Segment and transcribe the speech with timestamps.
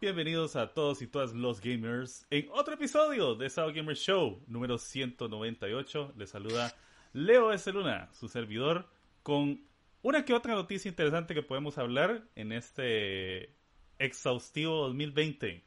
[0.00, 4.78] Bienvenidos a todos y todas los gamers en otro episodio de Sao Gamer Show número
[4.78, 6.14] 198.
[6.16, 6.74] Les saluda
[7.12, 7.70] Leo S.
[7.70, 8.88] Luna, su servidor,
[9.22, 9.66] con
[10.00, 13.54] una que otra noticia interesante que podemos hablar en este
[13.98, 15.62] exhaustivo 2020.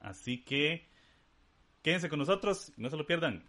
[0.00, 0.88] Así que
[1.82, 3.44] quédense con nosotros y no se lo pierdan.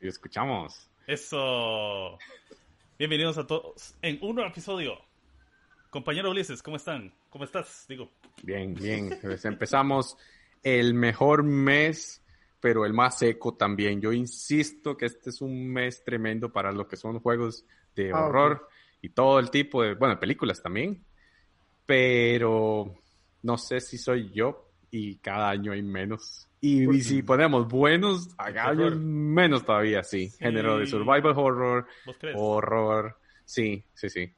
[0.00, 0.93] Y escuchamos.
[1.06, 2.18] Eso.
[2.98, 4.98] Bienvenidos a todos en un nuevo episodio.
[5.90, 7.12] Compañero Ulises, ¿cómo están?
[7.28, 7.84] ¿Cómo estás?
[7.88, 8.10] Digo.
[8.42, 9.18] Bien, bien.
[9.20, 10.16] Pues empezamos
[10.62, 12.22] el mejor mes,
[12.58, 14.00] pero el más seco también.
[14.00, 18.24] Yo insisto que este es un mes tremendo para lo que son juegos de Ah,
[18.24, 18.66] horror
[19.02, 21.04] y todo el tipo de, bueno, películas también.
[21.84, 22.94] Pero
[23.42, 26.48] no sé si soy yo y cada año hay menos.
[26.66, 28.30] Y, si ponemos buenos,
[28.98, 30.30] menos todavía, sí.
[30.30, 30.38] Sí.
[30.38, 32.34] Género de survival horror, ¿Vos crees?
[32.38, 33.18] horror.
[33.44, 34.32] Sí, sí, sí.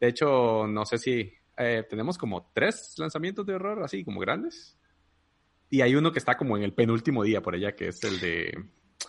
[0.00, 4.78] De hecho, no sé si eh, tenemos como tres lanzamientos de horror así como grandes.
[5.68, 8.18] Y hay uno que está como en el penúltimo día por allá, que es el
[8.18, 8.64] de...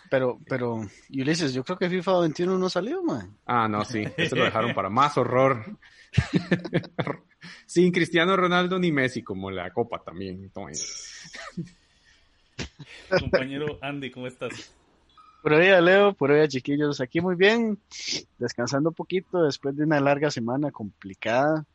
[0.09, 3.37] Pero, pero, Ulises, yo creo que FIFA 21 no salió, man.
[3.45, 5.77] Ah, no, sí, ese lo dejaron para más horror.
[7.65, 10.43] Sin Cristiano Ronaldo ni Messi, como la Copa también.
[10.43, 11.31] Entonces,
[13.19, 14.75] Compañero Andy, ¿cómo estás?
[15.41, 17.77] Por hoy a Leo, por hoy a chiquillos, aquí muy bien,
[18.37, 21.65] descansando un poquito después de una larga semana complicada.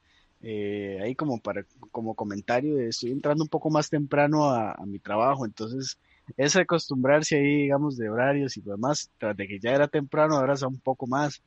[0.41, 4.99] Eh, ahí como para, como comentario, estoy entrando un poco más temprano a, a mi
[5.01, 5.99] trabajo, entonces
[6.37, 10.55] es acostumbrarse ahí, digamos, de horarios y demás, tras de que ya era temprano, ahora
[10.55, 11.43] es un poco más.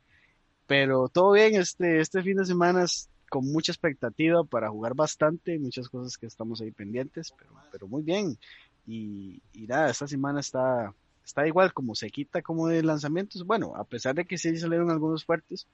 [0.66, 5.58] Pero todo bien, este, este fin de semana es con mucha expectativa para jugar bastante,
[5.58, 8.36] muchas cosas que estamos ahí pendientes, pero, pero muy bien.
[8.86, 10.92] Y, y nada, esta semana está,
[11.24, 13.44] está igual, como se quita como de lanzamientos.
[13.46, 15.66] Bueno, a pesar de que sí salieron algunos fuertes,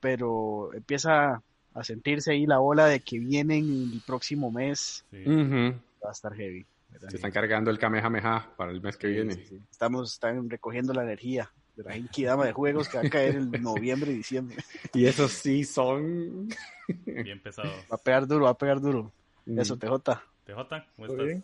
[0.00, 1.42] pero empieza
[1.74, 5.24] a sentirse ahí la ola de que vienen el próximo mes, Sí.
[5.24, 6.66] va a estar heavy.
[6.90, 7.08] ¿verdad?
[7.08, 9.34] se están cargando el Kamehameha para el mes que Sí, viene.
[9.34, 9.60] sí, sí.
[9.70, 13.50] Estamos están recogiendo la energía de la Genkidama de juegos que va a caer en
[13.62, 14.56] noviembre y diciembre.
[14.94, 16.48] Y esos sí son...
[17.06, 17.70] Bien pesado.
[17.90, 19.10] Va a pegar duro, va a pegar duro.
[19.46, 19.58] Mm.
[19.58, 20.20] Eso, TJ.
[20.44, 21.42] TJ, ¿cómo estás?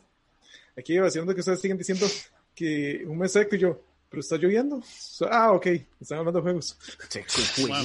[0.78, 2.06] Aquí haciendo que ustedes siguen diciendo
[2.54, 4.82] que un mes seco y yo, pero está lloviendo.
[5.30, 5.66] Ah, ok,
[6.00, 6.78] están hablando de juegos.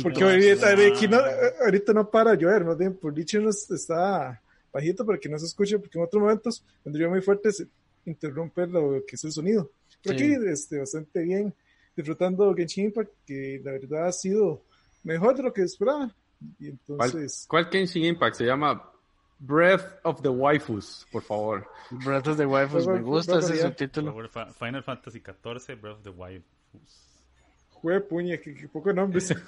[0.04, 1.18] Porque ahorita, aquí no,
[1.66, 4.40] ahorita no para llover, más bien por dicho nos está
[4.72, 7.68] bajito para que no se escuche, porque en otros momentos, cuando llueve muy fuerte, se
[8.06, 9.72] interrumpe lo que es el sonido.
[10.02, 10.26] Pero Sí.
[10.26, 11.54] aquí, este, bastante bien,
[11.96, 14.64] disfrutando Genshin Impact, que la verdad ha sido
[15.04, 16.14] mejor de lo que esperaba.
[16.60, 18.36] Y entonces, ¿Cuál Kenshin Impact?
[18.38, 18.92] Se llama
[19.46, 21.68] Breath of the Waifus, por favor.
[21.92, 24.54] Breath of the Waifus, me gusta ese Breath of the- subtítulo.
[24.54, 26.44] Final Fantasy XIV, Breath of the Wild.
[27.72, 29.34] jue puña, que, que poco nombres.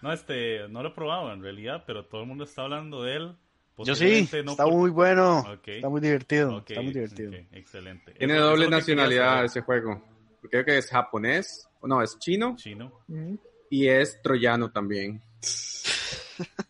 [0.00, 3.16] No, este, no lo he probado en realidad, pero todo el mundo está hablando de
[3.16, 3.36] él.
[3.78, 7.32] Yo sí, no está por- muy bueno, está muy divertido, está muy divertido.
[7.52, 8.12] excelente.
[8.12, 10.02] Tiene Eso- doble nacionalidad ese juego.
[10.50, 12.92] Creo que es japonés, no, es chino Chino,
[13.70, 15.20] y es troyano también.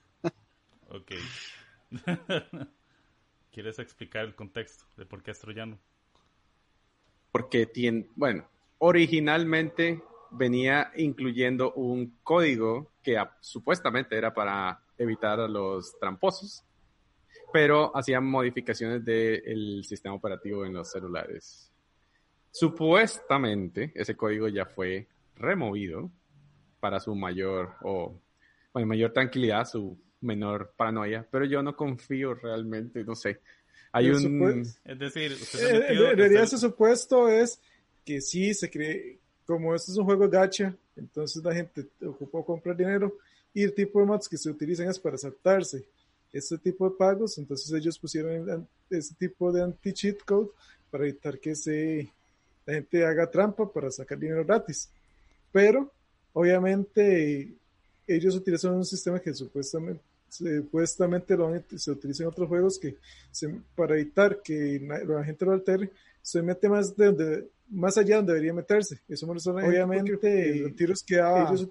[3.53, 5.79] ¿Quieres explicar el contexto de por qué es troyano?
[7.33, 8.47] Porque tiene, bueno,
[8.79, 16.65] originalmente venía incluyendo un código que supuestamente era para evitar los tramposos,
[17.53, 21.73] pero hacían modificaciones del sistema operativo en los celulares.
[22.51, 25.07] Supuestamente ese código ya fue
[25.37, 26.11] removido
[26.81, 28.15] para su mayor o
[28.75, 33.41] mayor tranquilidad, su menor paranoia, pero yo no confío realmente, no sé.
[33.93, 37.61] Hay un Es decir, usted Eh, en realidad usted- ese supuesto es
[38.05, 42.77] que sí se cree, como esto es un juego gacha, entonces la gente ocupa comprar
[42.77, 43.17] dinero
[43.55, 45.85] y el tipo de mods que se utilizan es para saltarse
[46.33, 50.51] este tipo de pagos, entonces ellos pusieron ese tipo de anti-cheat code
[50.91, 52.11] para evitar que se,
[52.67, 54.91] la gente haga trampa para sacar dinero gratis.
[55.51, 55.91] Pero,
[56.35, 57.49] obviamente,
[58.07, 62.97] ellos utilizan un sistema que supuestamente supuestamente lo, se utiliza en otros juegos que
[63.31, 65.91] se- para evitar que la gente lo altere,
[66.23, 69.01] se mete más de donde, más allá donde debería meterse.
[69.09, 71.67] Eso me lo Obviamente, el tiros quedaba ellos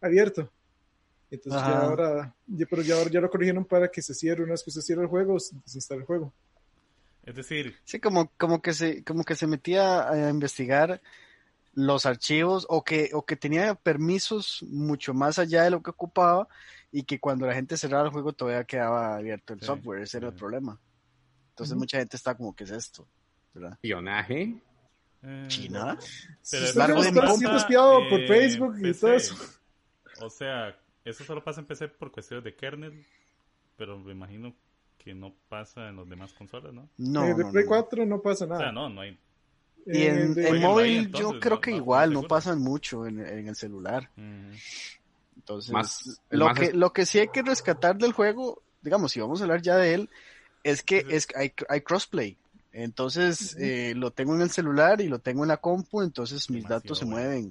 [0.00, 0.50] abierto.
[1.30, 4.52] Entonces ya ahora, ya- pero ya, ahora ya lo corrigieron para que se cierre una
[4.52, 6.32] vez que se cierre el juego, se desinstala el juego.
[7.24, 11.00] Es decir, Sí, como, como que se, como que se metía a investigar
[11.74, 16.48] los archivos o que, o que tenía permisos mucho más allá de lo que ocupaba
[16.98, 20.16] y que cuando la gente cerraba el juego todavía quedaba abierto el Sí, software, ese
[20.16, 20.80] era el problema.
[21.50, 23.06] Entonces mucha gente está como, ¿qué es esto?
[23.52, 23.72] ¿Verdad?
[23.74, 24.62] Espionaje.
[25.22, 25.98] eh, ¿China?
[26.00, 29.36] Si Pero usted largo de siendo espiado por eh, Facebook y todo eso.
[30.20, 33.04] O sea, eso solo pasa en PC por cuestiones de kernel,
[33.76, 34.54] pero me imagino
[34.96, 36.88] que no pasa en las demás consolas, ¿no?
[36.96, 37.68] No, Eh, de no, Play no.
[37.68, 38.60] 4 no pasa O nada.
[38.62, 39.18] sea, no, no hay.
[39.86, 42.58] Y Eh, en, de- en móvil yo entonces, creo no- que no, igual, no pasan
[42.60, 44.10] mucho en, en el celular.
[44.16, 44.56] Ujú.
[45.46, 49.12] Entonces, Más- lo, más que, es- lo que sí hay que rescatar del juego, digamos,
[49.12, 50.10] si vamos a hablar ya de él,
[50.64, 52.36] es que es, hay, hay crossplay.
[52.72, 56.64] Entonces, eh, lo tengo en el celular y lo tengo en la compu, entonces mis
[56.64, 57.20] Demasiado datos se bueno.
[57.20, 57.50] mueven.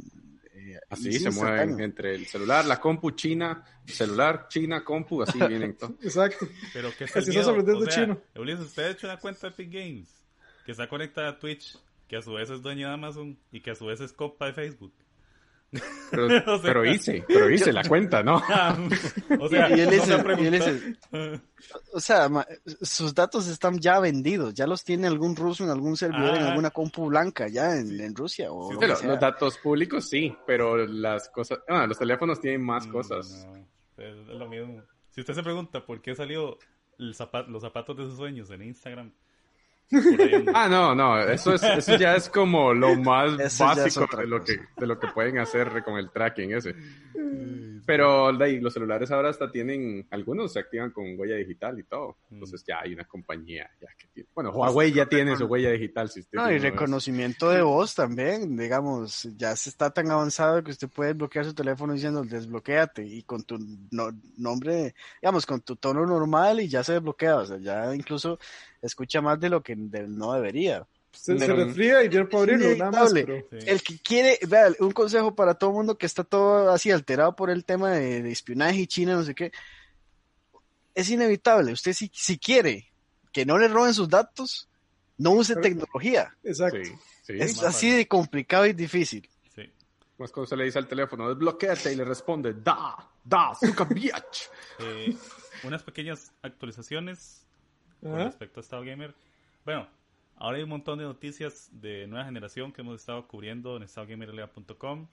[0.54, 5.78] eh, Así se mueven entre el celular, la compu china, celular, china, compu, así vienen
[5.78, 5.94] todos.
[6.04, 6.48] Exacto.
[6.74, 7.50] Pero que es Así el estás miedo?
[7.52, 8.22] aprendiendo O sea, chino.
[8.36, 10.10] Ulises, usted ha hecho una cuenta de Epic Games
[10.66, 11.78] que está conectada a Twitch,
[12.10, 14.48] que a su vez es dueño de Amazon y que a su vez es compa
[14.48, 14.94] de Facebook.
[16.12, 18.36] Pero, O sea- pero hice, pero hice la cuenta, ¿no?
[19.40, 20.74] o sea, Y él no dice- se ha y él preguntado.
[20.74, 20.96] dice-
[21.94, 22.48] O sea, ma-
[22.82, 26.50] sus datos están ya vendidos, ya los tiene algún ruso en algún servidor, en Ah.
[26.50, 29.08] alguna compu blanca, ya en, en Rusia o lo Pero sea.
[29.10, 33.48] los datos públicos sí, pero las cosas, ah, los teléfonos tienen más Mm, cosas.
[33.98, 34.82] no, es lo mismo.
[35.12, 36.58] Si usted se pregunta por qué salió
[37.00, 37.16] el
[37.48, 39.12] los zapatos de sus sueños en Instagram.
[40.54, 44.44] Ah, no, no, eso es, eso ya es como lo más Eso básico de lo
[44.44, 46.76] que, de lo que pueden hacer con el tracking ese.
[47.86, 52.18] Pero ahí, los celulares ahora hasta tienen, algunos se activan con huella digital y todo.
[52.30, 52.34] Mm.
[52.34, 54.30] Entonces ya hay una compañía ya que tiene.
[54.34, 56.10] Bueno, Huawei ya tiene su huella digital.
[56.10, 60.90] Si No, y reconocimiento de voz también, digamos, ya se está tan avanzado que usted
[60.90, 63.60] puede bloquear su teléfono diciendo desbloquéate y con tu
[63.92, 68.40] no- nombre, digamos, con tu tono normal y ya se desbloquea, o sea, ya incluso
[68.88, 70.86] escucha más de lo que de- no debería.
[71.12, 73.14] Se, se resfría y puedo abrirlo, nada más.
[73.14, 73.58] Pero Sí.
[73.68, 77.36] El que quiere, vea, un consejo para todo el mundo que está todo así alterado
[77.38, 79.52] por el tema de, de espionaje y China, no sé qué,
[80.94, 82.92] es inevitable, usted si, si quiere
[83.32, 84.68] que no le roben sus datos,
[85.18, 86.80] no use Pero- tecnología, exacto.
[86.84, 86.92] Sí,
[87.24, 87.34] sí.
[87.40, 87.96] es así fácil.
[87.98, 89.30] de complicado y difícil.
[89.54, 89.70] Sí.
[90.18, 94.50] Más cuando se le dice al teléfono, desbloquéate y le responde, da, da, suka bitch.
[94.80, 95.16] Eh,
[95.64, 97.42] unas pequeñas actualizaciones
[98.02, 99.14] con respecto a Style Gamer.
[99.64, 99.88] Bueno,
[100.38, 105.08] ahora hay un montón de noticias de nueva generación que hemos estado cubriendo en StyleGamerLA.com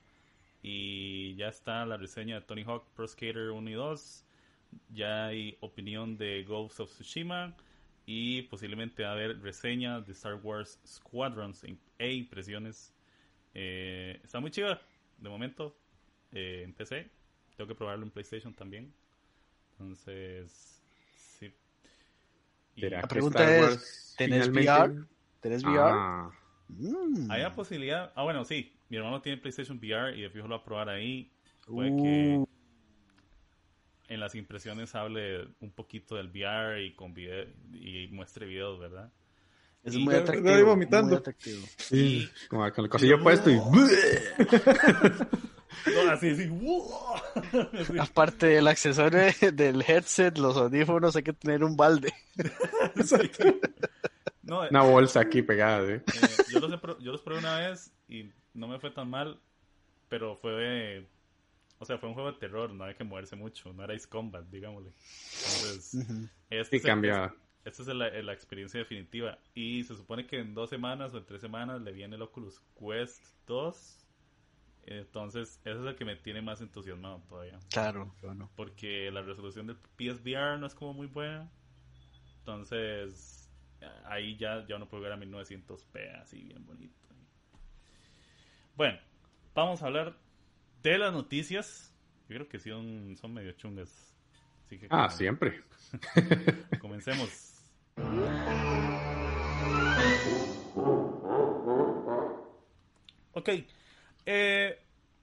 [0.63, 4.25] y ya está la reseña de Tony Hawk Pro Skater 1 y 2.
[4.95, 7.55] Ya hay opinión de Ghost of Tsushima
[8.07, 11.65] y posiblemente va a haber reseña de Star Wars Squadrons
[11.99, 12.93] e impresiones.
[13.55, 14.81] Eh, está muy chiva
[15.19, 15.77] de momento
[16.33, 17.09] eh, en PC.
[17.57, 18.93] Tengo que probarlo en PlayStation también.
[19.73, 20.53] Entonces, sí.
[20.53, 20.72] Y ¿Será
[22.77, 25.05] La pregunta es, ¿tenés finalmente- VR?
[25.41, 25.93] ¿Tenés VR?
[25.95, 26.31] Ah,
[26.69, 27.31] Mm.
[27.31, 28.13] hay la posibilidad.
[28.15, 28.73] Ah, bueno, sí.
[28.89, 31.31] Mi hermano tiene PlayStation VR y de fijo lo va a probar ahí.
[31.67, 32.45] Puede Uh, que
[34.15, 39.11] en las impresiones hable un poquito del VR y con video y muestre videos, ¿verdad?
[39.85, 40.65] es y- muy atractivo.
[40.67, 41.09] vomitando.
[41.09, 41.63] muy atractivo.
[41.91, 43.57] Y como con el cosillo puesto y...
[45.87, 46.51] no, así, así.
[47.99, 49.21] Aparte del accesorio
[49.53, 52.13] del headset, los audífonos, hay que tener un balde.
[54.43, 56.03] No, Una bolsa aquí pegada, ¿eh?
[56.05, 59.09] Eh, yo, los he pro- yo los probé una vez y no me fue tan
[59.09, 59.41] mal,
[60.09, 61.07] pero fue,
[61.79, 64.09] o sea, fue un juego de terror, no había que moverse mucho, no era Ace
[64.09, 64.91] Combat, digámosle.
[64.91, 65.95] Entonces,
[66.51, 66.83] este Sí
[67.65, 69.39] esta es la, la experiencia definitiva.
[69.55, 72.61] Y se supone que en dos semanas o en tres semanas le viene el Oculus
[72.79, 74.02] Quest 2.
[74.85, 77.59] Entonces, ese es el que me tiene más entusiasmado todavía.
[77.71, 78.51] Claro, bueno.
[78.57, 81.51] Porque la resolución del PSVR no es como muy buena.
[82.39, 83.49] Entonces,
[84.07, 86.95] ahí ya, ya uno puede ver a 1900p, así bien bonito.
[88.75, 88.99] Bueno,
[89.55, 90.17] vamos a hablar
[90.83, 91.95] de las noticias.
[92.29, 94.15] Yo creo que sí son, son medio chungas.
[94.67, 95.61] Así que Ah, como- siempre.
[96.81, 97.63] comencemos.
[103.33, 103.49] Ok.
[104.25, 104.79] Eh,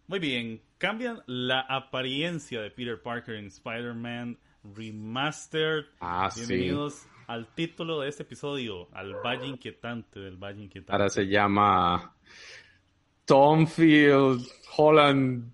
[0.07, 0.61] muy bien.
[0.77, 5.85] Cambian la apariencia de Peter Parker en Spider-Man Remastered.
[5.99, 6.45] Ah, sí.
[6.47, 10.91] Bienvenidos al título de este episodio, al Valle Inquietante del Valle Inquietante.
[10.91, 12.15] Ahora se llama
[13.25, 15.53] Tom Field Holland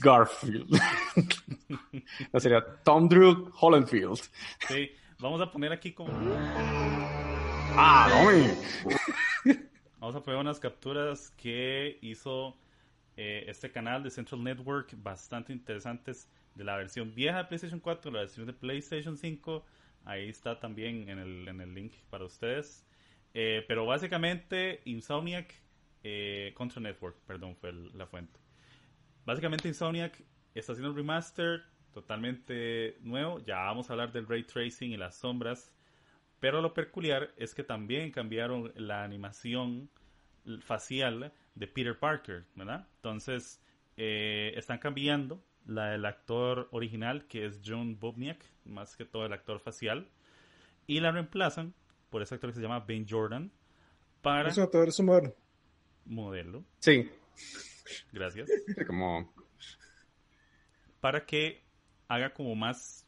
[0.00, 0.68] Garfield.
[2.32, 4.20] no sería Tom Drew Hollandfield.
[4.68, 6.10] Sí, vamos a poner aquí como...
[7.76, 9.58] Ah, Tommy.
[10.00, 12.56] vamos a poner unas capturas que hizo
[13.16, 18.10] eh, este canal de Central Network bastante interesantes de la versión vieja de PlayStation 4,
[18.10, 19.64] la versión de PlayStation 5.
[20.04, 22.84] Ahí está también en el, en el link para ustedes.
[23.34, 25.54] Eh, pero básicamente Insomniac
[26.04, 28.38] eh, Contra Network, perdón, fue el- la fuente.
[29.24, 30.22] Básicamente Insomniac
[30.54, 33.38] está haciendo un remaster totalmente nuevo.
[33.44, 35.72] Ya vamos a hablar del ray tracing y las sombras.
[36.40, 39.88] Pero lo peculiar es que también cambiaron la animación
[40.60, 42.88] facial de Peter Parker, ¿verdad?
[42.96, 43.60] Entonces,
[43.96, 49.32] eh, están cambiando la del actor original, que es John Bobniak, más que todo el
[49.32, 50.08] actor facial,
[50.86, 51.74] y la reemplazan
[52.10, 53.50] por ese actor que se llama Ben Jordan
[54.22, 55.34] para Es un actor, es un moderno.
[56.06, 56.64] modelo.
[56.80, 57.08] Sí,
[58.12, 58.48] Gracias.
[58.86, 59.32] como
[61.00, 61.62] Para que
[62.08, 63.03] haga como más.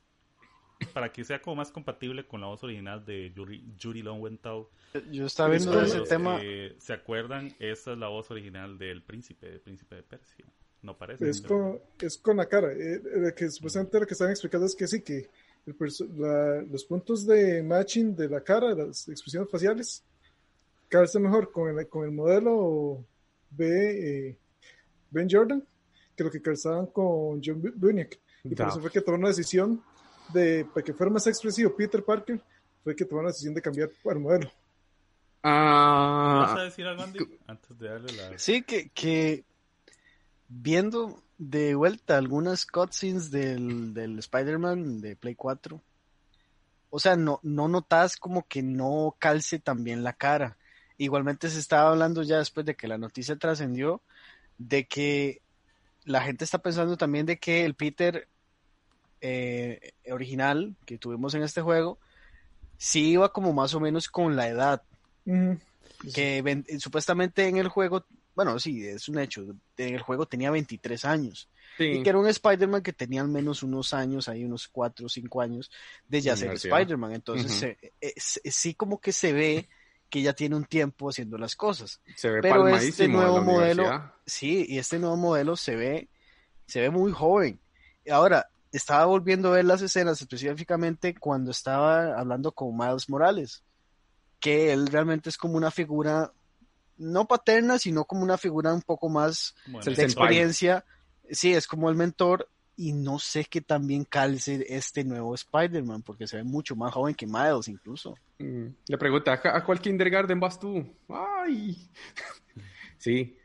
[0.93, 4.67] Para que sea como más compatible con la voz original de Judy, Judy Lowenthal.
[5.11, 6.39] Yo estaba viendo ese tema.
[6.41, 7.55] que ¿Se acuerdan?
[7.59, 10.45] Esa es la voz original del príncipe, del príncipe de Persia.
[10.83, 11.29] No parece.
[11.29, 12.73] Es con, es con la cara.
[12.73, 15.29] Eh, eh, que supuestamente lo que están explicando es que sí, que
[15.67, 15.75] el
[16.19, 20.05] la- los puntos de matching de la cara, las expresiones faciales,
[20.89, 23.05] calza mejor con el, con el modelo
[23.51, 24.37] B, eh,
[25.11, 25.65] Ben Jordan
[26.15, 28.19] que lo que calzaban con John Bu- Buniak.
[28.45, 28.69] Y por Da.
[28.69, 29.83] eso fue que tomó una decisión
[30.33, 32.41] de, para que fuera más expresivo Peter Parker,
[32.83, 34.51] fue que tomó la decisión de cambiar al modelo.
[35.43, 37.21] ¿Vas a Ah, decir algo, Andy?
[37.47, 38.39] Antes de darle la.
[38.39, 39.45] Sí, que, que
[40.49, 45.81] viendo de vuelta algunas cutscenes del, del Spider-Man de Play 4,
[46.91, 50.57] o sea, no, no notas como que no calce también la cara.
[50.99, 54.01] Igualmente se estaba hablando ya después de que la noticia trascendió
[54.59, 55.43] de que
[56.05, 58.29] la gente está pensando también de que el Peter
[59.21, 61.99] eh, original que tuvimos en este juego
[62.77, 64.83] sí iba como más o menos con la edad
[66.13, 68.05] que ven- eh, supuestamente en el juego,
[68.35, 69.43] bueno, sí, es un hecho,
[69.79, 71.85] en el juego tenía 23 años sí.
[71.85, 75.09] y que era un Spider-Man que tenía al menos unos años, ahí unos 4 o
[75.09, 75.71] 5 años
[76.07, 76.51] de ya ser.
[76.75, 79.69] Spider-Man, entonces se- eh, sí como que se ve
[80.11, 82.01] que ya tiene un tiempo haciendo las cosas.
[82.15, 83.85] Se ve pero palmadísimo este nuevo modelo-.
[84.27, 86.09] Sí, y este nuevo modelo se ve,
[86.67, 87.59] se ve muy joven.
[88.05, 93.63] Y Ahora, estaba volviendo a ver las escenas específicamente cuando estaba hablando con Miles Morales,
[94.41, 96.33] que él realmente es como una figura,
[96.99, 100.05] no paterna, sino como una figura un poco más de senpai.
[100.05, 100.85] experiencia.
[101.31, 102.49] Sí, es como el mentor.
[102.79, 107.15] Y no sé qué también calce este nuevo Spider-Man, porque se ve mucho más joven
[107.15, 108.15] que Miles incluso.
[108.39, 110.85] Mm, Le pregunta, ¿a a cuál kindergarten vas tú?
[111.09, 111.89] Ay.
[112.99, 113.37] Sí,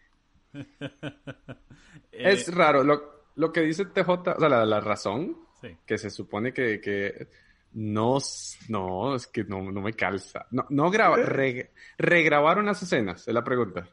[2.12, 2.84] es raro.
[2.84, 5.76] Lo, lo que dice TJ, o sea, la, la razón, sí.
[5.86, 7.28] que se supone que, que
[7.74, 8.18] no,
[8.70, 10.46] no, es que no, no me calza.
[10.52, 13.88] No, no graba, re- regrabaron las escenas, es la pregunta.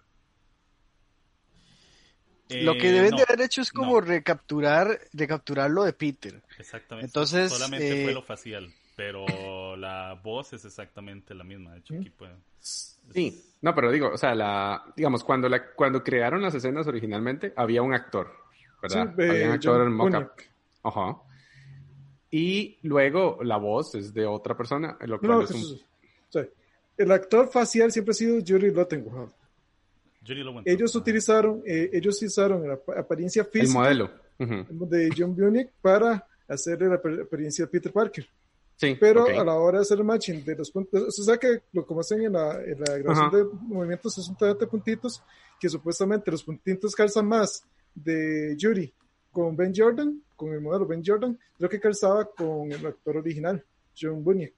[2.50, 4.00] Lo que Eh, deben no, de haber hecho es como no.
[4.00, 6.42] recapturar, recapturar lo de Peter.
[6.58, 7.06] Exactamente.
[7.06, 9.26] Entonces, Solamente eh, fue lo facial, pero
[9.76, 11.72] la voz es exactamente la misma.
[11.74, 16.02] De hecho, aquí puede- Sí, no, pero digo, o sea, la, digamos, cuando, la, cuando
[16.02, 18.34] crearon las escenas originalmente, había un actor,
[18.82, 19.14] ¿verdad?
[19.16, 20.12] Sí, eh, había un actor John en mock-up.
[20.12, 20.50] Buniak.
[20.84, 21.16] Ajá.
[22.30, 25.80] Y luego la voz es de otra persona, lo cual No, es un-
[26.28, 26.46] sea,
[26.96, 29.32] el actor facial siempre ha sido Judy Lowenthal.
[30.66, 34.10] Ellos utilizaron, eh, ellos usaron la ap- apariencia el física modelo.
[34.40, 34.86] Ujú.
[34.86, 38.28] de John Bunick para hacer la ap- apariencia de Peter Parker.
[38.76, 39.30] Sí, Pero ok.
[39.30, 42.00] a la hora de hacer el matching de los puntos, o sea que lo como
[42.00, 43.36] hacen en la, en la grabación Ajá.
[43.38, 45.20] de movimientos es un de puntitos,
[45.58, 47.64] que supuestamente los puntitos calzan más
[48.02, 48.92] de Judy
[49.30, 53.64] con Ben Jordan, con el modelo Ben Jordan, lo que calzaba con el actor original,
[53.98, 54.54] John Bunick.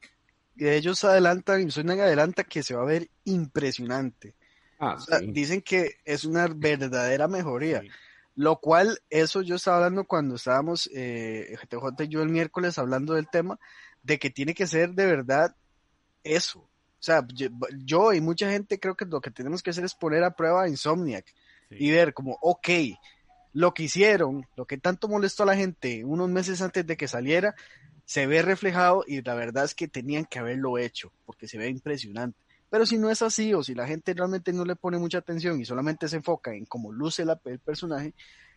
[0.56, 4.34] Y ellos adelantan, y Sonic adelanta que se va a ver impresionante.
[4.78, 5.26] Ah, O sea, sí.
[5.32, 7.80] Dicen que es una verdadera mejoría.
[7.82, 7.88] Sí.
[8.36, 13.14] Lo cual, eso yo estaba hablando cuando estábamos, eh, GTJ y yo el miércoles hablando
[13.14, 13.58] del tema,
[14.02, 15.54] de que tiene que ser de verdad
[16.24, 16.60] eso.
[16.60, 17.48] O sea, yo,
[17.84, 20.62] yo y mucha gente creo que lo que tenemos que hacer es poner a prueba
[20.64, 21.26] a Insomniac
[21.70, 21.76] Sí.
[21.78, 22.68] y ver como, ok,
[23.52, 27.08] lo que hicieron, lo que tanto molestó a la gente unos meses antes de que
[27.08, 27.54] saliera,
[28.04, 31.68] se ve reflejado y la verdad es que tenían que haberlo hecho, porque se ve
[31.68, 32.38] impresionante.
[32.68, 35.60] Pero si no es así, o si la gente realmente no le pone mucha atención
[35.60, 38.14] y solamente se enfoca en cómo luce la- el personaje,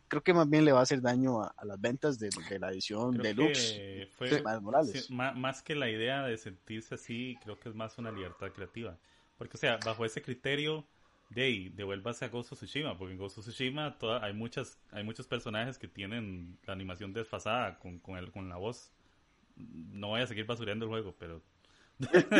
[0.07, 2.59] creo que más bien le va a hacer daño a, a las ventas de, de
[2.59, 3.73] la edición Creo deluxe.
[3.73, 5.05] que fue de Miles Morales.
[5.07, 8.51] sí, ma- más que la idea de sentirse así, creo que es más una libertad
[8.51, 8.95] creativa.
[9.37, 10.85] Porque, o sea, bajo ese criterio,
[11.33, 14.79] de ahí, devuélvase a Ghost of Tsushima, porque en Ghost of Tsushima toda- hay, muchas,
[14.91, 18.91] hay muchos personajes que tienen la animación desfasada con, con, el, con la voz.
[19.55, 21.41] No voy a seguir basureando el juego, pero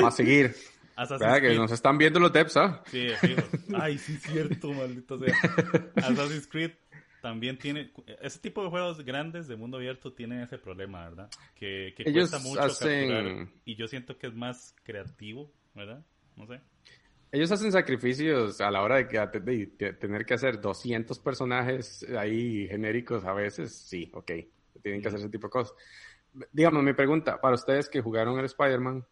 [0.01, 0.55] Va a seguir.
[0.95, 2.83] Assassin's que nos están viendo los devs, ¿ah?
[2.85, 3.41] Sí, fijo.
[3.75, 5.33] Ay, sí, cierto, maldito sea.
[5.95, 6.71] Assassin's Creed
[7.21, 7.91] también tiene.
[8.21, 11.29] Ese tipo de juegos grandes de mundo abierto tienen ese problema, ¿verdad?
[11.55, 13.47] Que, que Ellos cuesta mucho hacen- capturar.
[13.65, 16.05] Y yo siento que es más creativo, ¿verdad?
[16.35, 16.59] No sé.
[17.33, 22.05] Ellos hacen sacrificios a la hora de, que, de- de tener que hacer 200 personajes
[22.17, 23.75] ahí genéricos a veces.
[23.75, 24.31] Sí, ok.
[24.83, 25.73] Tienen que hacer ese tipo de cosas.
[26.51, 29.03] Digamos, mi pregunta, para ustedes que jugaron el Spider-Man,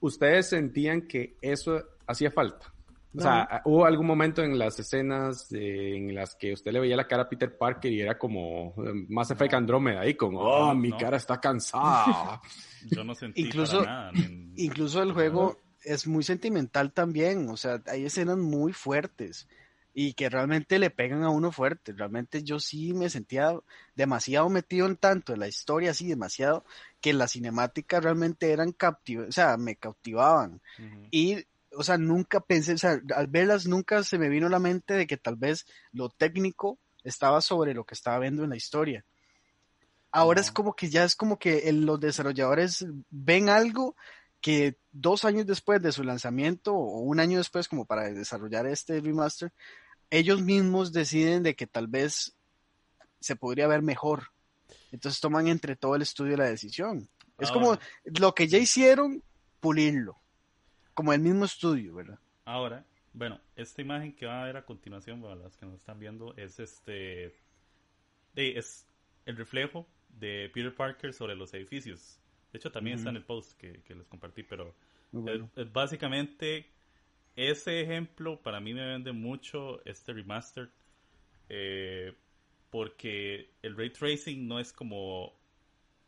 [0.00, 2.72] ¿ustedes sentían que eso hacía falta?
[3.16, 6.96] O sea, ¿hubo algún momento en las escenas eh, en las que usted le veía
[6.96, 10.66] la cara a Peter Parker y era como eh, Mass Effect Andrómeda ahí, como, oh,
[10.66, 10.96] No, mi no.
[10.98, 12.40] cara está cansada?
[12.90, 14.12] Yo no sentí Incluso- para nada.
[14.12, 19.48] ni- Incluso el juego es muy sentimental también, o sea, hay escenas muy fuertes
[19.92, 21.92] y que realmente le pegan a uno fuerte.
[21.92, 23.52] Realmente yo sí me sentía
[23.94, 26.64] demasiado metido en tanto en la historia, así demasiado,
[27.00, 30.60] que las cinemáticas realmente eran captiv o sea, me cautivaban.
[31.12, 31.44] Y,
[31.76, 34.94] o sea, nunca pensé, o sea, al verlas nunca se me vino a la mente
[34.94, 39.04] de que tal vez lo técnico estaba sobre lo que estaba viendo en la historia.
[40.10, 43.96] Ahora es como que ya es como que el- los desarrolladores ven algo
[44.44, 49.00] que dos años después de su lanzamiento o un año después como para desarrollar este
[49.00, 49.54] remaster,
[50.10, 52.36] ellos mismos deciden de que tal vez
[53.20, 54.32] se podría ver mejor.
[54.92, 57.08] Entonces toman entre todo el estudio la decisión.
[57.38, 59.22] Es como lo que ya hicieron,
[59.60, 60.18] pulirlo.
[60.92, 62.18] Como el mismo estudio, ¿verdad?
[62.44, 62.84] Ahora,
[63.14, 66.36] bueno, esta imagen que va a ver a continuación, para las que nos están viendo,
[66.36, 67.34] es este.
[68.36, 68.86] es
[69.24, 72.20] el reflejo de Peter Parker sobre los edificios.
[72.54, 74.74] De hecho, también está en el post que, que les compartí, pero
[75.12, 75.50] bueno.
[75.56, 76.72] es- es básicamente
[77.36, 80.70] ese ejemplo para mí me vende mucho este remaster.
[81.50, 82.14] eh,
[82.70, 85.34] porque el ray tracing no es como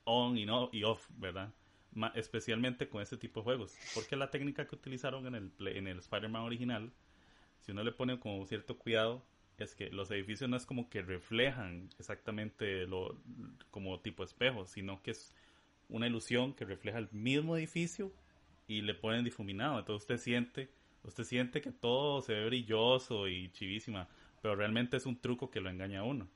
[0.05, 1.53] on y, no, y off, ¿verdad?
[1.95, 3.81] Ma- especialmente con este tipo de juegos.
[3.93, 6.93] Porque la técnica que utilizaron en el, en el Spider-Man original,
[7.61, 9.23] si uno le pone como cierto cuidado,
[9.59, 13.17] es que los edificios no es como que reflejan exactamente lo
[13.71, 15.35] como tipo espejo, sino que es
[15.89, 18.13] una ilusión que refleja el mismo edificio
[18.67, 19.79] y le ponen difuminado.
[19.79, 20.69] Entonces usted siente,
[21.05, 24.09] usted siente que todo se ve brilloso y chivísima,
[24.43, 26.29] pero realmente es un truco que lo engaña a uno.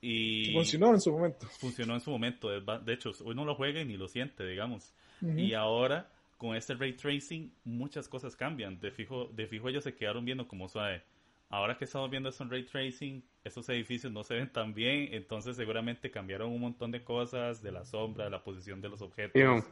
[0.00, 1.46] Y Funcionó en su momento.
[1.58, 2.48] funcionó en su momento.
[2.60, 4.94] De hecho, uno lo juega y ni lo siente, digamos.
[5.20, 8.78] Y ahora, con este ray tracing, muchas cosas cambian.
[8.78, 11.02] De fijo, de fijo ellos se quedaron viendo como suave.
[11.50, 15.08] Ahora que estamos viendo eso en ray tracing, esos edificios no se ven tan bien,
[15.12, 19.00] entonces seguramente cambiaron un montón de cosas, de la sombra, de la posición de los
[19.00, 19.64] objetos, Ew.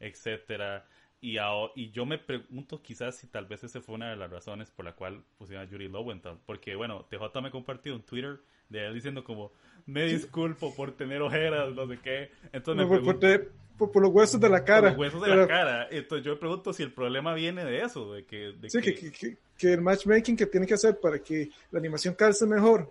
[0.00, 0.86] etcétera.
[1.20, 4.30] Y, aho- y yo me pregunto quizás si tal vez esa fue una de las
[4.30, 6.38] razones por la cual pusieron a Yuri Lowenthal.
[6.46, 9.52] Porque, bueno, TJ me compartió un Twitter de él diciendo como,
[9.86, 12.30] me disculpo por tener ojeras, no sé qué.
[12.52, 13.52] Entonces me pregunto, por-
[13.86, 14.88] por- por los huesos de la por cara.
[14.90, 15.88] los huesos de Pero- la cara.
[15.90, 18.52] Entonces yo me pregunto si el problema viene de eso, de que...
[18.52, 21.48] De Sí, que, que, que- que- que el matchmaking que tiene que hacer para que
[21.70, 22.90] la animación calce mejor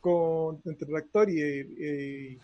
[0.00, 2.38] con entre el actor y, y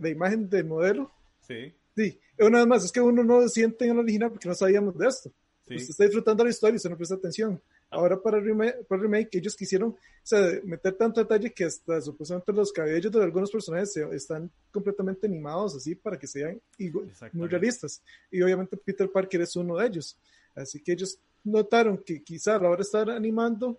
[0.00, 1.10] la imagen del modelo.
[1.46, 4.48] sí, Sí, una vez más, es que uno no lo siente en el original porque
[4.48, 5.30] no sabíamos de esto.
[5.66, 5.74] sí.
[5.74, 7.60] Usted está disfrutando la historia y usted no presta atención.
[7.90, 11.64] Ahora para el, remake, para el remake ellos quisieron o sea, meter tanto detalle que
[11.64, 16.60] hasta supuestamente los cabellos de algunos personajes se- están completamente animados así para que sean
[16.76, 18.02] igual- muy realistas.
[18.30, 20.18] Y obviamente Peter Parker es uno de ellos.
[20.54, 23.78] Así que ellos notaron que quizá a la hora de estar animando,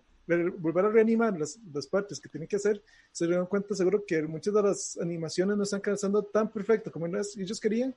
[0.58, 4.20] volver a reanimar las, las partes que tienen que hacer, se dieron cuenta seguro que
[4.22, 7.94] muchas de las animaciones no están calzando tan perfecto como ellos querían.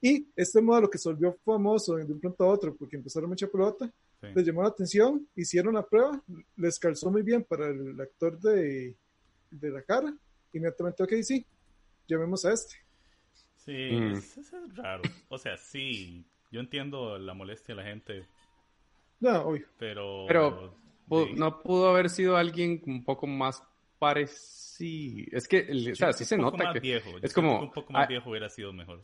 [0.00, 3.46] Y este modelo que se volvió famoso de un pronto a otro porque empezaron mucha
[3.46, 4.28] pelota, sí.
[4.34, 6.22] les llamó la atención, hicieron la prueba,
[6.56, 8.96] les calzó muy bien para el actor de,
[9.50, 10.14] de la cara.
[10.54, 11.44] Inmediatamente, ok, sí,
[12.08, 12.76] llamemos a este.
[13.56, 14.12] Sí, Mm.
[14.14, 15.02] es, es raro.
[15.28, 18.26] O sea, sí, yo entiendo la molestia de la gente,
[19.20, 19.66] No, obvio.
[19.78, 20.24] pero...
[20.26, 20.74] Pero,
[21.08, 21.34] sí.
[21.36, 23.62] No pudo haber sido alguien un poco más
[23.98, 25.28] parecido.
[25.36, 27.10] Es que, el- o sea, sí se un poco nota más que viejo.
[27.22, 29.02] Es como- un poco más ah, viejo hubiera sido mejor.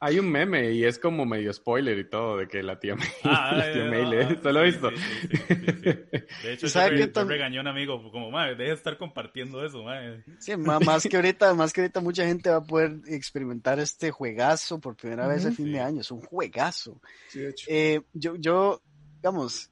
[0.00, 3.08] Hay un meme y es como medio spoiler y todo de que la tía May,
[3.24, 4.90] Ah, la tía ah, May le- ah, ¿se lo he visto?
[4.90, 6.42] sí, sí, sí, sí, sí.
[6.42, 8.96] De hecho, yo, ¿Sabe re- tam- regañé a un amigo como, madre, deje de estar
[8.96, 10.22] compartiendo eso, madre.
[10.38, 14.80] Sí, más que ahorita, más que ahorita mucha gente va a poder experimentar este juegazo
[14.80, 15.72] por primera vez a fin Sí.
[15.72, 16.00] de año.
[16.02, 17.00] Es un juegazo.
[17.28, 17.66] Sí, de hecho.
[17.68, 18.82] Eh, yo, yo,
[19.16, 19.70] digamos,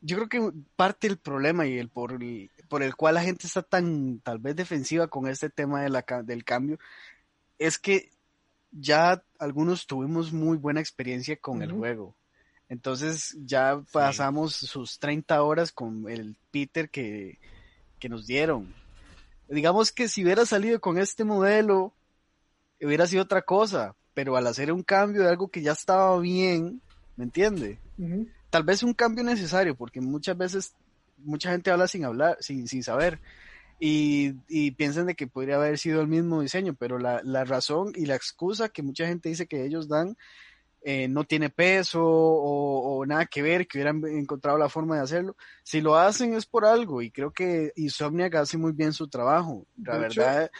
[0.00, 3.46] yo creo que parte del problema y el por, el por el cual la gente
[3.46, 6.78] está tan tal vez defensiva con este tema de la, del cambio
[7.58, 8.10] es que
[8.70, 12.16] ya algunos tuvimos muy buena experiencia con el juego.
[12.68, 17.38] Entonces ya pasamos sus 30 horas con el Peter que,
[17.98, 18.74] que nos dieron.
[19.48, 21.94] Digamos que si hubiera salido con este modelo,
[22.80, 26.82] hubiera sido otra cosa, pero al hacer un cambio de algo que ya estaba bien,
[27.16, 27.78] ¿me entiende?
[28.50, 30.74] Tal vez un cambio necesario, porque muchas veces
[31.16, 33.18] mucha gente habla sin hablar, sin, sin saber.
[33.80, 37.92] Y, y piensan de que podría haber sido el mismo diseño, pero la, la razón
[37.94, 40.16] y la excusa que mucha gente dice que ellos dan
[40.82, 45.02] eh, no tiene peso o, o, nada que ver, que hubieran encontrado la forma de
[45.02, 45.36] hacerlo.
[45.62, 49.66] Si lo hacen es por algo y creo que Insomniac hace muy bien su trabajo.
[49.82, 50.50] La De verdad,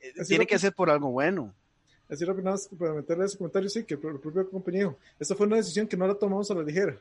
[0.00, 1.52] eh, tiene lo que ser por algo bueno.
[2.08, 5.56] Así nada más para meterle ese comentario, sí, que el propio compañero, esta fue una
[5.56, 6.96] decisión que no la tomamos a la ligera.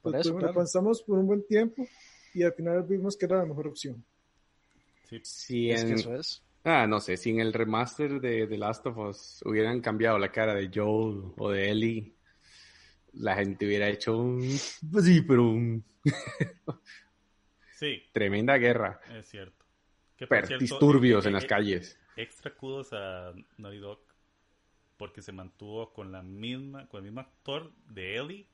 [0.00, 0.54] Por Pues, eso, la claro.
[0.54, 1.86] pensamos por un buen tiempo
[2.32, 4.04] y al final vimos que era la mejor opción.
[5.04, 5.20] Sí.
[5.22, 6.42] Si Es que eso es.
[6.64, 10.32] Ah, no sé, si en el remaster de The Last of Us hubieran cambiado la
[10.32, 12.14] cara de Joel o de Ellie,
[13.12, 14.40] la gente hubiera hecho un...
[14.90, 15.84] Pues sí, pero un...
[17.78, 18.98] Sí, tremenda guerra.
[19.14, 19.64] es cierto.
[20.16, 22.00] Que, por Per- cierto, disturbios eh, en eh, las eh, calles.
[22.16, 24.00] Extra kudos a Naughty Dog
[24.96, 28.46] porque se mantuvo con la misma con el mismo actor de Ellie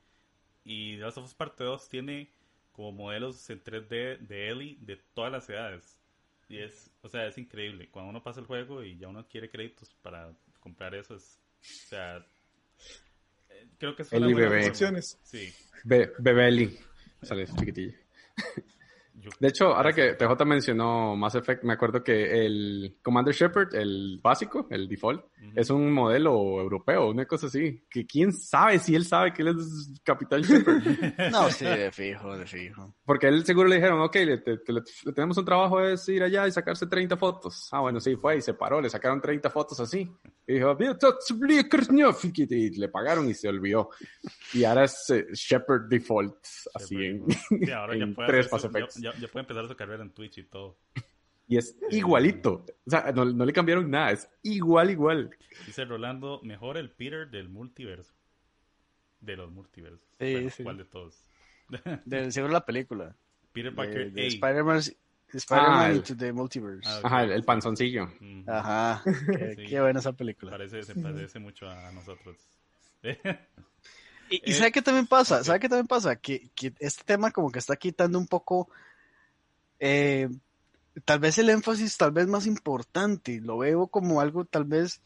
[0.64, 2.32] y The Last of Us Parte 2 tiene
[2.72, 6.00] como modelos en 3D de Ellie de todas las edades
[6.50, 9.48] y es o sea es increíble cuando uno pasa el juego y ya uno quiere
[9.48, 12.16] créditos para comprar eso es o sea
[13.48, 15.02] eh, creo que es una Ellie buena bebé.
[15.02, 16.78] sí Be Bebé Ellie.
[17.22, 17.94] Sale chiquitilla.
[19.38, 24.20] De hecho, ahora que TJ mencionó Mass Effect, me acuerdo que el Commander Shepard, el
[24.22, 25.52] básico, el default, Ujú.
[25.56, 27.84] es un modelo europeo, una cosa así.
[27.90, 30.80] Que quién sabe si él sabe que él es Capitán Shepard.
[31.32, 32.94] No, sí, de fijo, de fijo.
[33.04, 35.80] Porque a él seguro le dijeron, ok, le, te- te- le- le tenemos un trabajo
[35.80, 37.68] es ir allá y sacarse 30 fotos.
[37.72, 40.08] Ah, bueno, sí, fue y se paró, le sacaron 30 fotos así.
[40.46, 40.76] Y dijo,
[42.38, 43.90] y le pagaron y se olvidó.
[44.52, 46.36] Y ahora es eh, Shepard default,
[46.74, 49.00] así en, Sí, ahora ya en puede tres Mass su- ya, Effects.
[49.14, 50.78] Ya- ya puede empezar su carrera en Twitch y todo
[51.48, 52.64] Y es igualito.
[52.86, 55.30] O sea, no, no le cambiaron nada, es igual, igual.
[55.66, 58.12] Dice Rolando, mejor el Peter del multiverso.
[59.20, 60.00] De los multiversos.
[60.18, 60.62] Sí, Bueno, sí.
[60.62, 61.24] ¿Cuál de todos?
[62.04, 63.14] De seguro la película.
[63.52, 64.26] Peter Parker de.
[64.28, 64.78] Spider-Man
[65.32, 66.88] Spider-Man Ah, into the Multiverse.
[66.88, 68.06] Ah, Ajá, el, el panzoncillo.
[68.20, 69.02] Mm, Ajá.
[69.04, 69.64] Qué, Sí.
[69.68, 70.50] qué buena esa película.
[70.52, 72.36] parece, se parece mucho a nosotros.
[73.02, 75.38] Y, y Eh, ¿sabe qué también pasa?
[75.38, 75.44] ok.
[75.44, 76.16] ¿Sabe qué también pasa?
[76.16, 78.68] Que, que este tema como que está quitando un poco,
[79.80, 80.28] eh,
[81.04, 83.40] tal vez el énfasis tal vez más importante.
[83.40, 85.00] Lo veo como algo tal vez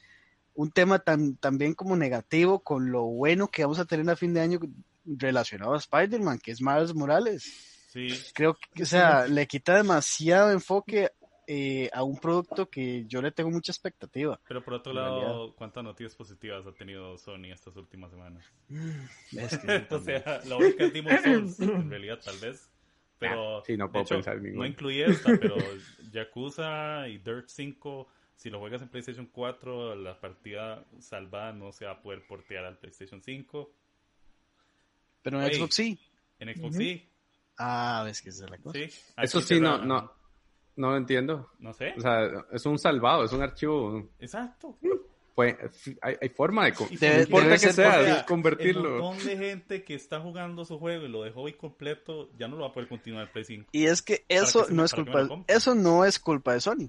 [0.55, 4.35] un tema tan también como negativo con lo bueno que vamos a tener a fin
[4.35, 4.61] de año
[5.05, 7.43] relacionado a Spider-Man, que es Miles Morales.
[7.89, 11.11] sí, Creo que, o sea, le quita demasiado enfoque
[11.47, 14.41] eh, a un producto que yo le tengo mucha expectativa.
[14.49, 18.45] pero por otro lado, ¿cuántas noticias positivas ha tenido Sony estas últimas semanas?
[19.33, 22.71] Es que o sea, la única es Souls, en realidad, tal vez.
[23.19, 24.69] Pero, sí, no puedo hecho, pensar en no ninguna.
[24.69, 25.57] incluye esta, pero
[26.13, 31.85] Yakuza y Dirt 5, si lo juegas en PlayStation 4, la partida salvada no se
[31.87, 33.71] va a poder portear al PlayStation 5.
[35.23, 35.55] pero en.
[35.55, 35.99] Xbox sí.
[36.39, 37.09] En Xbox sí,
[37.57, 38.79] Ah, ves que esa es la cosa.
[38.79, 38.91] sí.
[39.17, 39.85] Eso sí, no, cerrada.
[39.87, 40.13] no,
[40.77, 41.51] no lo entiendo.
[41.61, 41.95] No sé.
[41.97, 44.11] O sea, es un salvado, es un archivo.
[44.19, 44.77] Exacto.
[45.35, 45.57] Pues,
[46.01, 46.73] hay, hay forma de...
[46.75, 48.99] Debe- importa debe que ser sea, O de sea, El convertirlo.
[49.03, 52.63] montón de gente que está jugando su juego y lo dejó incompleto, ya no lo
[52.63, 53.69] va a poder continuar el Play 5.
[53.73, 56.89] Y es que eso que se- no es culpa, eso no es culpa de Sony.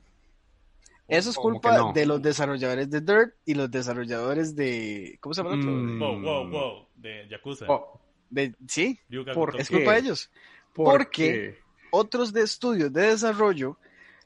[1.08, 1.94] Eso es ¿Cómo que culpa no?
[1.94, 5.72] de los desarrolladores de Dirt y los desarrolladores de ¿cómo se llama el otro?
[5.72, 6.00] Mm.
[6.00, 6.88] Wow, wow, wow.
[6.96, 7.66] De Yakuza.
[7.68, 9.62] Oh, De, sí, Ryuga ¿por Gotoku.
[9.62, 10.32] es culpa de ellos.
[10.74, 11.60] ¿por Porque qué?
[11.92, 13.78] otros de estudios de desarrollo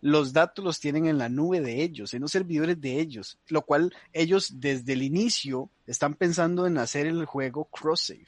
[0.01, 3.63] los datos los tienen en la nube de ellos, en los servidores de ellos, lo
[3.63, 8.25] cual ellos desde el inicio están pensando en hacer el juego cross-save.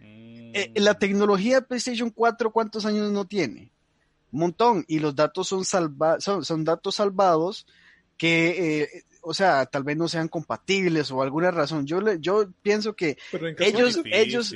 [0.00, 0.52] Mm.
[0.54, 3.70] Eh, la tecnología de PlayStation 4, ¿cuántos años no tiene?
[4.32, 4.84] Un montón.
[4.88, 7.66] Y los datos son, salva son, son datos salvados
[8.16, 8.88] que, eh,
[9.20, 11.86] o sea, tal vez no sean compatibles o alguna razón.
[11.86, 13.16] Yo, le, yo pienso que
[13.60, 14.54] ellos- ellos-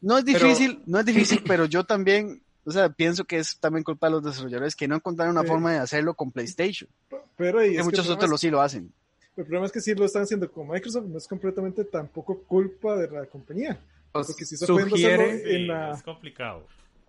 [0.00, 3.58] no es Pero- difícil, no es difícil, pero yo también, o sea, pienso que es
[3.58, 5.48] también culpa de los desarrolladores que no encontraron una Sí.
[5.48, 6.88] forma de hacerlo con PlayStation.
[7.36, 8.92] pero es que muchos otros problema lo es, sí lo hacen.
[9.36, 12.96] el problema es que sí lo están haciendo con Microsoft, no es completamente tampoco culpa
[12.96, 13.80] de la compañía.
[14.12, 16.66] Os porque si sugiere, hacerlo- Sí, en la- es complicado.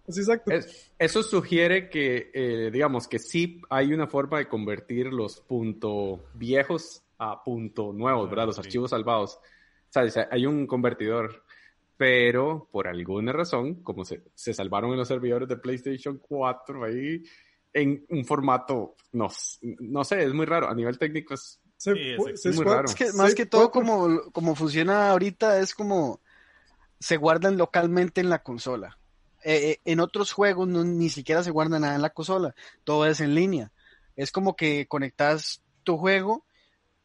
[0.08, 0.52] Sí, exacto.
[0.52, 6.24] es- eso sugiere que, eh, digamos, que sí hay una forma de convertir los punto
[6.34, 8.46] viejos a punto nuevos, Ah, ¿verdad?
[8.48, 8.62] Los sí.
[8.62, 9.36] archivos salvados.
[9.94, 11.44] O sea, hay un convertidor,
[12.02, 17.22] pero por alguna razón, como se, se salvaron en los servidores de PlayStation 4 ahí,
[17.72, 19.28] en un formato, no,
[19.62, 20.68] no sé, es muy raro.
[20.68, 21.92] A nivel técnico es Sí,
[22.56, 22.88] muy raro.
[22.88, 26.22] Es que se más que todo como, como funciona ahorita es como
[27.00, 28.98] se guardan localmente en la consola.
[29.44, 33.06] Eh, eh, en otros juegos no, ni siquiera se guarda nada en la consola, todo
[33.06, 33.72] es en línea.
[34.16, 36.48] Es como que conectas tu juego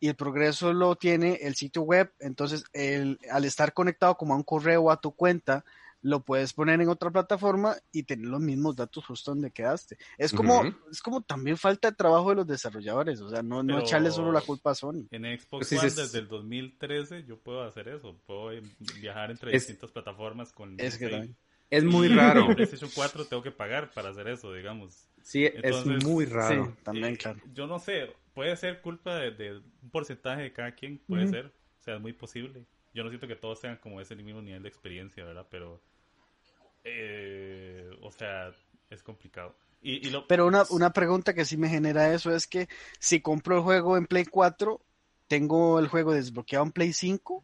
[0.01, 4.37] y el progreso lo tiene el sitio web, entonces el, al estar conectado como a
[4.37, 5.65] un correo o a tu cuenta,
[6.03, 9.97] lo puedes poner en otra plataforma y tener los mismos datos justo donde quedaste.
[10.19, 13.81] Es como, es como también falta de trabajo de los desarrolladores, o sea, no, no
[13.81, 15.07] echarle solo la culpa a Sony.
[15.11, 18.17] En Xbox One desde el 2013 yo puedo hacer eso.
[18.27, 18.63] Puedo eh,
[19.01, 21.37] viajar entre Es- distintas plataformas con Es que también.
[21.71, 22.51] Es muy raro.
[22.51, 25.09] En PlayStation 4 tengo que pagar para hacer eso, digamos.
[25.23, 26.67] Sí, Entonces, es muy raro.
[26.67, 27.41] Sí, también, Eh, claro.
[27.53, 31.47] Yo no sé, puede ser culpa de, de un porcentaje de cada quien, puede ser.
[31.47, 32.67] O sea, es muy posible.
[32.93, 35.47] Yo no siento que todos tengan como ese mismo nivel de experiencia, ¿verdad?
[35.51, 35.81] Pero,
[36.85, 38.53] eh, o sea,
[38.91, 39.57] es complicado.
[39.81, 42.69] Y, y lo, Pero una, una pregunta que sí me genera eso es que
[42.99, 44.85] si compro el juego en Play 4,
[45.29, 47.43] ¿tengo el juego desbloqueado en Play 5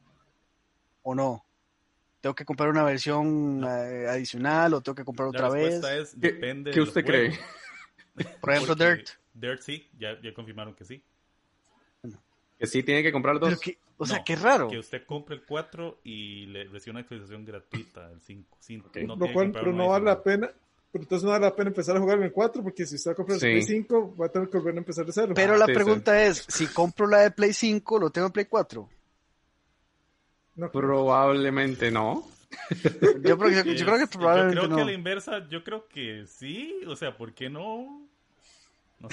[1.05, 1.47] o no?
[2.21, 5.73] ¿Tengo que comprar una versión eh, adicional o tengo que comprar la otra vez?
[5.73, 7.39] respuesta es, ¿Qué, depende qué de los usted cree?
[8.43, 9.22] Por ejemplo, Porque Dirt.
[9.35, 11.03] Dirt sí, ya, ya confirmaron que sí.
[12.59, 13.59] Que sí tiene que comprar dos.
[13.61, 14.69] que- o sea, No, qué raro.
[14.69, 18.57] Que usted compre el 4 y le recibe una actualización gratuita del 5.
[18.61, 18.97] Sin- Ok.
[18.99, 20.49] no Lo cual, pero no vale la pena.
[20.93, 23.11] Pero entonces no vale la pena empezar a jugar en el 4 porque si usted
[23.11, 23.47] va a comprar Sí.
[23.47, 25.33] el Play 5 va a tener que volver a empezar de cero.
[25.35, 28.45] Pero la sí, pregunta es, si compro la de Play 5, ¿lo tengo en Play
[28.47, 28.89] 4?
[30.57, 32.29] No, Probablemente no.
[33.23, 34.77] Yo, creo que- yo creo que Es- probablemente Yo creo no.
[34.77, 36.81] que a la inversa, yo creo que sí.
[36.87, 38.07] O sea, ¿por qué no?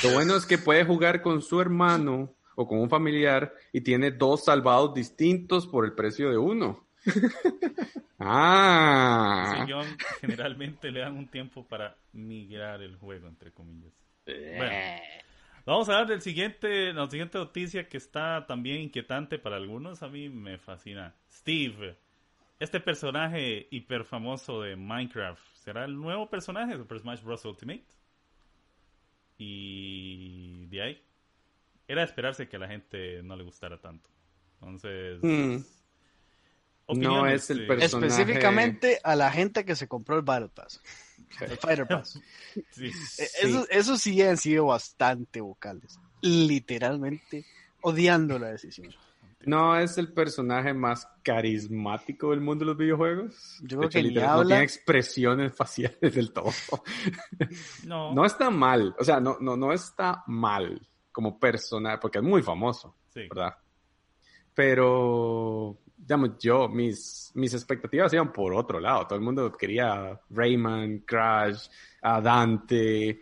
[0.03, 4.11] Lo bueno es que puede jugar con su hermano o con un familiar y tiene
[4.11, 6.85] dos salvados distintos por el precio de uno.
[8.19, 9.61] ah.
[9.61, 9.87] Sillón
[10.19, 13.93] generalmente le dan un tiempo para migrar el juego, entre comillas.
[14.25, 15.01] Bueno,
[15.65, 20.03] vamos a hablar del siguiente, la siguiente noticia que está también inquietante para algunos.
[20.03, 21.15] A mí me fascina.
[21.31, 21.97] Steve,
[22.59, 27.45] este personaje hiper famoso de Minecraft, ¿será el nuevo personaje de Super Smash Bros.
[27.45, 27.85] Ultimate?
[29.41, 31.03] Y de ahí,
[31.87, 34.09] era de esperarse que a la gente no le gustara tanto.
[34.61, 35.63] Entonces, Mm.
[36.89, 38.07] No opiniones, es el eh, personaje.
[38.07, 40.81] Específicamente a la gente que se compró el Battle Pass,
[41.39, 42.19] el Fighter Pass.
[42.71, 42.87] sí.
[42.87, 45.99] Eh, Eso, eso sí han sido bastante vocales.
[46.21, 47.45] Literalmente
[47.81, 48.93] odiando la decisión.
[49.45, 53.59] No es el personaje más carismático del mundo de los videojuegos.
[53.61, 56.51] Yo creo hecho, que no tiene expresiones faciales del todo.
[57.85, 62.23] No, No está mal, o sea, no, no, no está mal como personaje, porque es
[62.23, 63.27] muy famoso, sí.
[63.29, 63.55] ¿verdad?
[64.53, 69.07] Pero, digamos, yo, mis, mis expectativas iban por otro lado.
[69.07, 71.67] Todo el mundo quería a Rayman, Crash,
[72.01, 73.21] a Dante.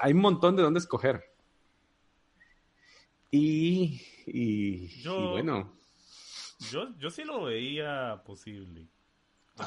[0.00, 1.33] Hay un montón de dónde escoger.
[3.36, 5.72] Y, y, Yo- y bueno,
[6.70, 8.86] Yo, yo sí lo veía posible.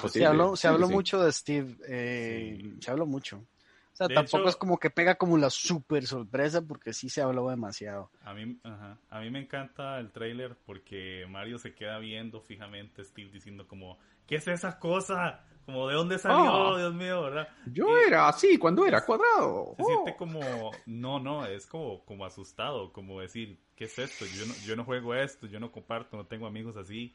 [0.06, 0.94] es Se habló, se Sí, habló sí.
[0.94, 1.76] mucho de Steve.
[1.88, 2.78] eh, Sí.
[2.82, 3.38] Se habló mucho.
[3.38, 7.10] O sea, De tampoco hecho- es como que pega como la super sorpresa porque sí
[7.10, 8.10] se habló demasiado.
[8.24, 13.02] A mí, ajá, a mí me encanta el tráiler porque Mario se queda viendo fijamente
[13.02, 15.44] a Steve diciendo como, ¿qué es esa cosa?
[15.68, 16.74] Como, ¿de dónde salió?
[16.74, 16.78] Ah.
[16.80, 17.50] Dios mío, ¿verdad?
[17.66, 19.74] Yo Y era así cuando era cuadrado.
[19.76, 19.86] Se Oh.
[19.86, 20.40] siente como,
[20.86, 24.26] no, no, es como, como asustado, como decir, ¿qué es esto?
[24.26, 27.14] Yo no, yo no juego esto, yo no comparto, no tengo amigos así.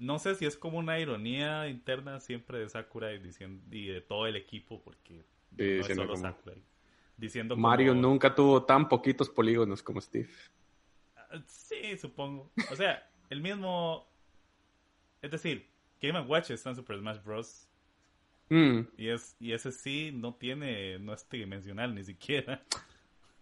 [0.00, 4.00] No sé si es como una ironía interna siempre de Sakura y, diciendo, y de
[4.00, 5.22] todo el equipo, porque
[5.56, 6.56] Sí, no es solo como- Sakura.
[7.16, 10.28] Diciendo como- Mario nunca tuvo tan poquitos polígonos como Steve.
[11.16, 12.50] Ah, Sí, supongo.
[12.72, 14.08] O sea, el mismo.
[15.22, 15.70] Es decir,
[16.06, 17.68] Game Watch está en Super Smash Bros.
[18.50, 20.98] Mm, Y, es, y ese sí no tiene.
[20.98, 22.62] No es tridimensional ni siquiera.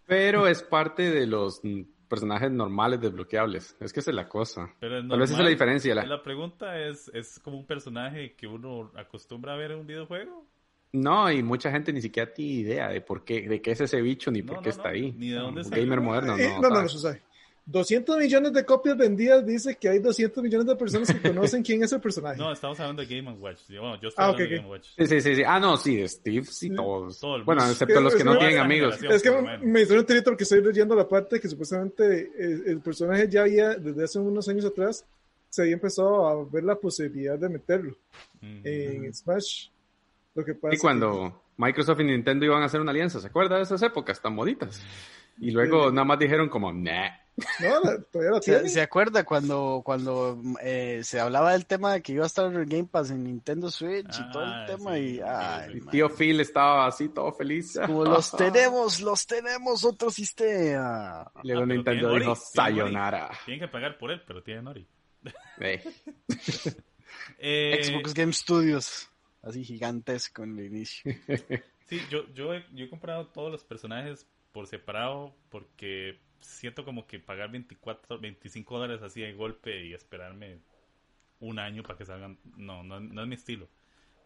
[0.05, 1.61] Pero es parte de los
[2.09, 3.75] personajes normales desbloqueables.
[3.79, 4.69] Es que esa es la cosa.
[4.79, 5.95] Pero es Tal vez esa es la diferencia.
[5.95, 9.87] La- La pregunta es: ¿es como un personaje que uno acostumbra a ver en un
[9.87, 10.45] videojuego?
[10.91, 13.99] No, y mucha gente ni siquiera tiene idea de por qué, de qué es ese
[14.01, 15.11] bicho ni No, por qué no, está no, ahí.
[15.13, 16.69] ni de dónde Un gamer moderno, Eh, no.
[16.69, 17.23] no, no, sabe.
[17.65, 17.97] No, Susai.
[18.01, 21.83] 200 millones de copias vendidas dice que hay 200 millones de personas que conocen quién
[21.83, 22.37] es el personaje.
[22.37, 23.59] No, estamos hablando de Game Watch.
[23.69, 24.55] Yo- Bueno, yo estoy Ah, hablando ok, de.
[24.57, 24.87] Game Watch.
[24.97, 25.43] Sí, sí, sí, sí.
[25.45, 27.19] Ah, no, sí, de Steve, sí, todos.
[27.19, 29.01] Todo bueno, excepto los que Es no tienen amigos.
[29.01, 32.79] es que me hizo un tirito porque estoy leyendo la parte que supuestamente el, el
[32.81, 35.05] personaje ya había, desde hace unos años atrás,
[35.49, 37.95] se había empezado a ver la posibilidad de meterlo
[38.41, 39.67] en Smash.
[40.35, 43.57] Lo que pasa Y cuando Microsoft y Nintendo iban a hacer una alianza, ¿se acuerda
[43.57, 44.81] de esas épocas tan bonitas?
[45.39, 47.09] Y luego nada más dijeron como, nah.
[47.35, 48.69] No, todavía la ¿Se, tiene.
[48.69, 52.65] se acuerda cuando, cuando eh, se hablaba del tema de que iba a estar el
[52.65, 54.95] Game Pass en Nintendo Switch y todo Ah, el tema?
[54.95, 55.89] sí, y, ay, man.
[55.91, 57.79] tío Phil estaba así todo feliz.
[57.85, 61.31] Como los tenemos, los tenemos, otro sistema.
[61.43, 63.31] Y luego Ah, Nintendo dijo, sayonara.
[63.45, 64.87] Tienen que pagar por él, pero tiene Nori.
[65.59, 65.81] Eh,
[67.39, 69.09] Eh, Xbox Game Studios,
[69.41, 71.13] así gigantesco en el inicio.
[71.87, 77.07] Sí, yo, yo, he, yo he comprado todos los personajes por separado porque siento como
[77.07, 80.59] que pagar 24, 25 dólares así de golpe y esperarme
[81.39, 83.67] un año para que salgan, no, no, no es mi estilo.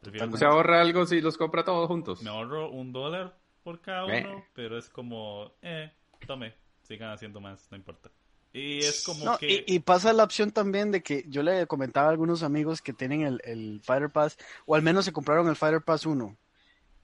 [0.01, 2.21] Prefiero- ¿Se ahorra algo si los compra todos juntos?
[2.21, 4.23] me ahorro un dólar por cada Eh.
[4.25, 5.91] uno, pero es como, eh,
[6.25, 6.53] tome,
[6.83, 8.09] sigan haciendo más, no importa.
[8.53, 9.63] Y es como No, que...
[9.67, 12.93] y, y pasa la opción también de que yo le comentaba a algunos amigos que
[12.93, 16.37] tienen el, el Fighter Pass, o al menos se compraron el Fighter Pass 1,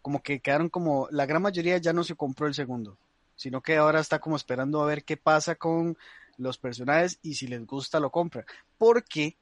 [0.02, 2.98] como que quedaron como, la gran mayoría ya no se compró el segundo,
[3.36, 5.98] sino que ahora está como esperando a ver qué pasa con
[6.38, 8.46] los personajes y si les gusta lo compran.
[8.78, 9.38] Porque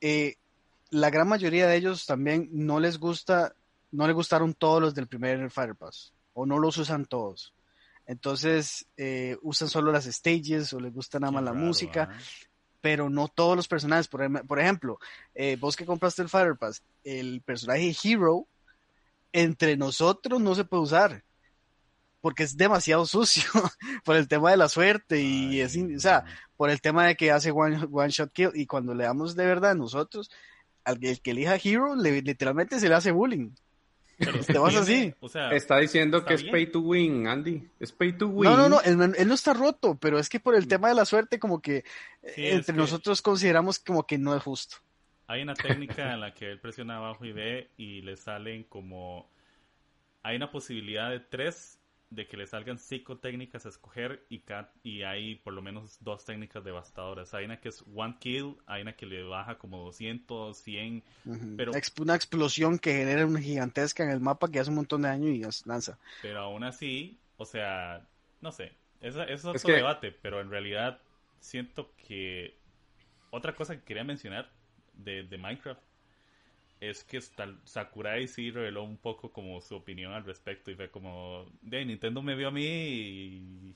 [0.00, 0.36] eh,
[0.90, 3.54] la gran mayoría de ellos también no les gusta,
[3.90, 7.54] no les gustaron todos los del primer Fighter Pass, o no los usan todos.
[8.06, 12.18] Entonces eh, usan solo las stages o les gusta nada más la raro, música, ¿ah?
[12.80, 14.08] pero no todos los personajes.
[14.08, 14.98] Por, em- por ejemplo,
[15.34, 18.46] eh, vos que compraste el Fighter Pass, el personaje Hero,
[19.30, 21.24] entre nosotros no se puede usar.
[22.20, 23.44] Porque es demasiado sucio
[24.04, 26.24] por el tema de la suerte y Ay, es, o sea,
[26.56, 29.46] por el tema de que hace one, one shot kill y cuando le damos de
[29.46, 30.30] verdad nosotros,
[30.84, 33.50] al que, el que elija Hero, le- literalmente se le hace bullying.
[34.18, 35.14] pero te vas tiene- así.
[35.20, 37.68] O sea, Está diciendo Está que es pay to win, Andy.
[37.78, 38.50] Es pay to win.
[38.50, 40.94] No, no, no, él, él no está roto, pero es que por el tema de
[40.96, 41.84] la suerte como que
[42.24, 44.78] eh, Sí, entre que- nosotros consideramos como que no es justo.
[45.28, 49.30] Hay una técnica en la que él presiona abajo y ve y le salen como...
[50.24, 51.77] Hay una posibilidad de tres
[52.10, 55.98] de que le salgan cinco técnicas a escoger y, ca- y hay por lo menos
[56.02, 57.34] dos técnicas devastadoras.
[57.34, 61.04] Hay una que es one kill, hay una que le baja como 200, 100.
[61.26, 61.56] Ujú.
[61.56, 65.08] Pero- una explosión que genera una gigantesca en el mapa que hace un montón de
[65.08, 65.98] daño y las lanza.
[66.22, 68.06] Pero aún así, o sea,
[68.40, 71.00] no sé, esa- eso es Es otro que- debate, pero en realidad
[71.40, 72.56] siento que
[73.30, 74.50] otra cosa que quería mencionar
[74.94, 75.80] de, de Minecraft
[76.80, 77.20] es que
[77.64, 82.22] Sakurai sí reveló un poco como su opinión al respecto y fue como, de Nintendo
[82.22, 83.74] me vio a mí y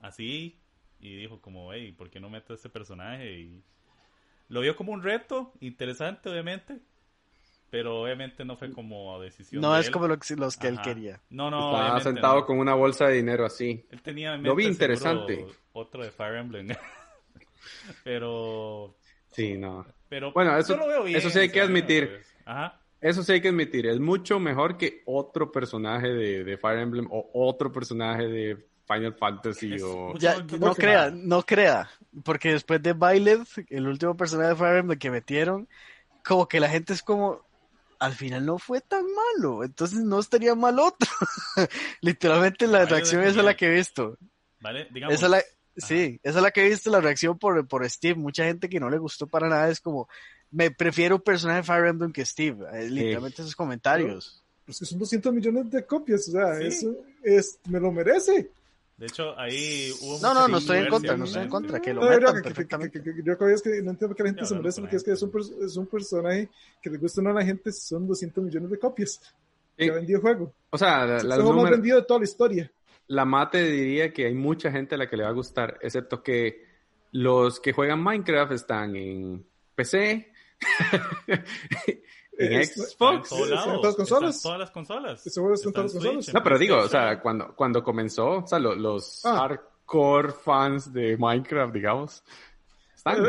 [0.00, 0.58] así
[1.00, 3.30] y dijo como, hey, ¿por qué no meto a este personaje?
[3.38, 3.62] Y
[4.48, 6.78] lo vio como un reto, interesante obviamente,
[7.70, 9.92] pero obviamente no fue como decisión No de es él.
[9.92, 11.20] como lo que- los que él quería.
[11.30, 12.46] No, no, Estaba sentado no.
[12.46, 13.86] con una bolsa de dinero así.
[13.90, 15.46] Él tenía en Lo vi interesante.
[15.72, 16.66] Otro de Fire Emblem.
[18.04, 18.96] pero,
[19.32, 19.86] Sí, no.
[20.08, 22.22] pero Bueno, eso- lo veo bien, eso sí hay que admitir.
[22.50, 22.80] Ajá.
[23.00, 27.06] Eso sí hay que admitir, es mucho mejor que otro personaje de, de Fire Emblem
[27.10, 30.12] o otro personaje de Final Fantasy Es o...
[30.18, 31.88] Ya, no crea, no crea,
[32.24, 35.68] porque después de Byleth, el último personaje de Fire Emblem que metieron,
[36.24, 37.40] como que la gente es como,
[38.00, 41.08] al final no fue tan malo, entonces no estaría mal otro.
[42.02, 44.18] Literalmente la Vale, reacción esa es la que he visto.
[44.60, 45.14] Vale, digamos.
[45.14, 45.42] Esa es la,
[45.76, 48.16] sí, esa es la que he visto, la reacción por, por Steve.
[48.16, 50.08] Mucha gente que no le gustó para nada es como,
[50.50, 52.64] me prefiero un personaje de Fire Emblem que Steve.
[52.72, 54.42] Eh, Literalmente esos comentarios.
[54.66, 56.66] Pues que son 200 millones de copias, o sea, Sí.
[56.66, 58.50] eso es, me lo merece.
[58.96, 61.94] De hecho, ahí hubo No, no, no estoy en contra, no estoy en contra, que
[61.94, 62.98] lo No, yo metan creo que- que- perfectamente.
[62.98, 64.62] que- que- que- yo creo que es que no entiendo que la gente se con
[64.82, 65.32] porque es que es un,
[65.64, 66.48] es un personaje
[66.82, 69.20] que le gusta o no a la gente, son 200 millones de copias
[69.76, 70.52] que ha vendido el juego.
[70.68, 72.70] O sea, la, Es el juego más número- vendido de toda la historia.
[73.06, 76.22] la mate diría que hay mucha gente a la que le va a gustar, excepto
[76.22, 76.62] que
[77.12, 80.30] los que juegan Minecraft están en PC,
[82.38, 83.28] en Xbox.
[83.28, 84.42] todos en todas las consolas.
[84.42, 85.24] todas las consolas.
[85.34, 89.36] Todas las No, pero digo, o sea, cuando, cuando comenzó, o sea, lo- los Ah.
[89.38, 92.24] hardcore fans de Minecraft, digamos,
[92.94, 93.20] están Eh,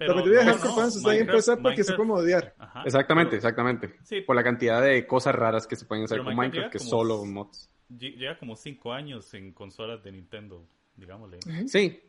[0.00, 2.08] la, mayoría de no, hardcore no, fans está ahí en PC porque se Minecraft- puede
[2.08, 2.54] modear.
[2.58, 3.94] Ajá, Exactamente, pero exactamente.
[4.04, 4.20] Sí.
[4.22, 6.90] Por la cantidad de cosas raras que se pueden hacer con Minecraft Minecraft, que llega
[6.90, 7.70] solo mods.
[7.90, 10.66] lle- Lleva como 5 años en consolas de Nintendo,
[10.96, 11.38] digámosle.
[11.66, 12.00] Sí,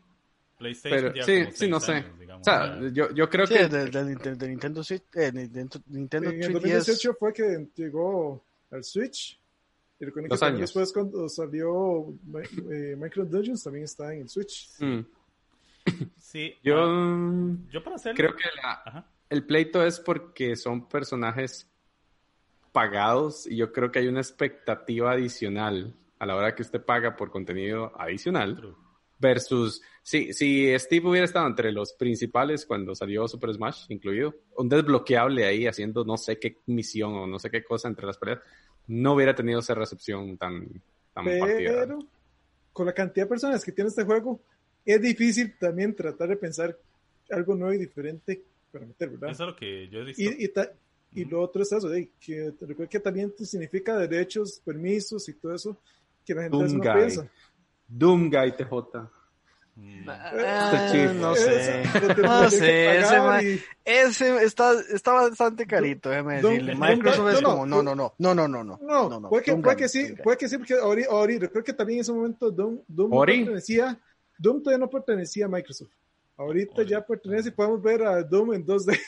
[0.61, 2.05] PlayStation pero sí, como sí, no sé.
[2.19, 5.31] digamos, O sea, yo, yo creo Sí, que de, de Nintendo, de Nintendo Switch, eh,
[5.33, 6.53] Nintendo, Nintendo En el 3DS.
[6.53, 9.37] 2018 fue que llegó al Switch.
[9.99, 10.69] Y recuerden que Dos también años.
[10.73, 12.07] después cuando salió
[12.71, 14.69] eh, Minecraft Dungeons también está en el Switch.
[14.79, 14.99] mm,
[16.17, 21.67] sí, yo ah, yo para hacer creo que la- el pleito es porque son personajes
[22.71, 27.15] pagados y yo creo que hay una expectativa adicional a la hora que usted paga
[27.15, 28.75] por contenido adicional True.
[29.21, 34.67] Versus si, si Steve hubiera estado entre los principales cuando salió Super Smash incluido, un
[34.67, 38.39] desbloqueable ahí haciendo no sé qué misión o no sé qué cosa entre las peleas,
[38.87, 40.67] no hubiera tenido esa recepción tan,
[41.13, 41.81] tan partida.
[41.81, 41.99] Pero
[42.73, 44.41] con la cantidad de personas que tiene este juego,
[44.85, 46.75] es difícil también tratar de pensar
[47.29, 48.41] algo nuevo y diferente
[48.71, 49.29] para meter, ¿verdad?
[49.31, 50.21] Eso es lo que yo he visto.
[50.21, 50.71] Y, y, ta-
[51.13, 55.53] y lo otro es eso, de que recuerda que también significa derechos, permisos y todo
[55.53, 55.77] eso,
[56.25, 57.29] que la gente no piensa.
[57.91, 59.09] Doom Guy TJ.
[60.07, 61.13] Ah, chico.
[61.13, 61.83] no sé.
[62.01, 66.51] lo te- lo No sé, ese ma- y- Ese está, está bastante carito, déjeme Don-
[66.53, 66.75] decirle.
[66.75, 68.79] Microsoft es no, como, no, no, no, no, no, no, no.
[68.81, 71.39] No, no, no, puede, que, Doom puede que sí, puede que sí, porque Ori, Ori,
[71.39, 73.99] recuerdo que también en ese momento Doom, Doom no pertenecía,
[74.37, 75.91] Doom todavía no pertenecía a Microsoft.
[76.37, 76.89] Ahorita Ori.
[76.89, 78.99] ya pertenece y podemos ver a Doom en 2D.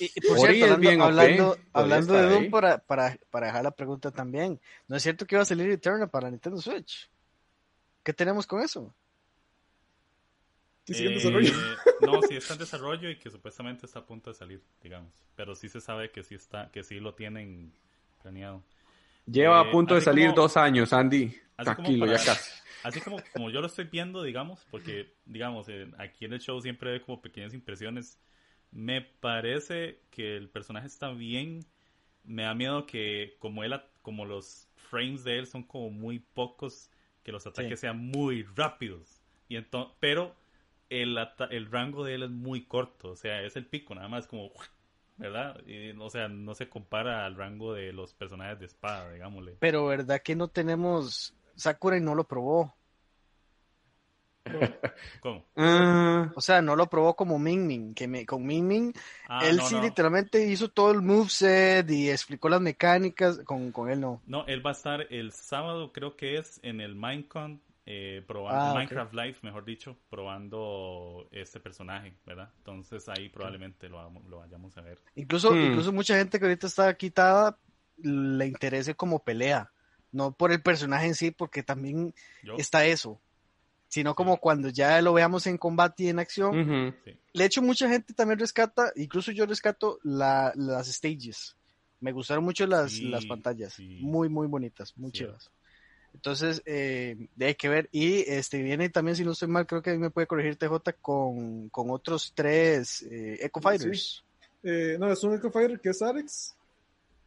[0.00, 3.16] Y, y por Ori cierto, es bien hablando, OP, hablando, hablando de Doom, para, para,
[3.30, 4.58] para dejar la pregunta también,
[4.88, 7.08] ¿no es cierto que iba a salir Eternal para Nintendo Switch?
[8.02, 8.94] ¿Qué tenemos con eso?
[10.86, 11.52] Sigue en Eh, desarrollo.
[12.00, 15.14] no, sí está en desarrollo y que supuestamente está a punto de salir, digamos.
[15.36, 17.72] Pero sí se sabe que sí está, que sí lo tienen
[18.20, 18.62] planeado.
[19.26, 21.26] Lleva Eh, a punto de salir como- dos años, Andy.
[21.56, 22.50] Así como Tranquilo, para- ya casi.
[22.82, 26.60] Así como, como yo lo estoy viendo, digamos, porque, digamos, eh, aquí en el show
[26.60, 28.18] siempre hay como pequeñas impresiones.
[28.72, 31.64] Me parece que el personaje está bien.
[32.24, 36.90] Me da miedo que como él, como los frames de él son como muy pocos,
[37.22, 39.22] que los ataques sean muy rápidos.
[39.48, 40.34] Y entonces, pero
[40.90, 41.16] el,
[41.50, 44.50] el rango de él es muy corto, o sea, es el pico, nada más como,
[45.16, 45.60] ¿verdad?
[45.66, 49.56] Y, o sea, no se compara al rango de los personajes de espada, digámosle.
[49.58, 51.34] Pero ¿verdad que no tenemos...
[51.54, 52.74] Sakurai no lo probó.
[55.20, 55.44] ¿Cómo?
[55.56, 58.92] Ah, O sea, no lo probó como Ming Ming, que me, con Ming Ming,
[59.28, 59.82] Ah, él no, sí no.
[59.82, 64.20] literalmente hizo todo el moveset y explicó las mecánicas, con, con él no.
[64.26, 68.70] No, él va a estar el sábado, creo que es, en el Minecon, eh, probando,
[68.70, 68.74] Ah.
[68.74, 72.50] Minecraft Live, mejor dicho, probando este personaje, ¿verdad?
[72.58, 74.98] Entonces ahí probablemente lo, vamos- lo vayamos a ver.
[75.16, 75.64] Incluso, Hmm.
[75.66, 77.58] incluso mucha gente que ahorita está quitada
[77.98, 79.70] le interese como pelea,
[80.12, 83.20] no por el personaje en sí, porque también Yo, está eso,
[83.92, 86.94] sino como cuando ya lo veamos en combate y en acción.
[87.04, 87.12] sí.
[87.34, 91.54] De hecho, mucha gente también rescata, incluso yo rescato la- las stages.
[92.00, 93.98] Me gustaron mucho las, Sí, las pantallas, sí.
[94.00, 95.18] muy, muy bonitas, muy Sí.
[95.18, 95.50] chivas.
[96.14, 97.90] Entonces, eh, hay que ver.
[97.92, 100.94] Y este viene también, si no estoy mal, creo que ahí me puede corregir TJ
[101.02, 104.24] con, con otros tres eh, Echo Fighters.
[104.62, 106.54] Eh, no, es un Echo Fighter que es Arex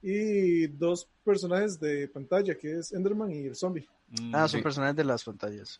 [0.01, 3.87] y dos personajes de pantalla que es Enderman y el zombie.
[4.09, 4.63] Mm, Ah, son Sí.
[4.63, 5.79] personajes de las pantallas.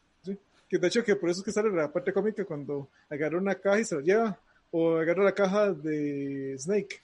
[0.66, 0.70] ¿Sí?
[0.70, 3.56] Que de hecho que por eso es que sale la parte cómica cuando agarra una
[3.56, 4.40] caja y se la lleva
[4.72, 7.02] o agarra la caja de Snake.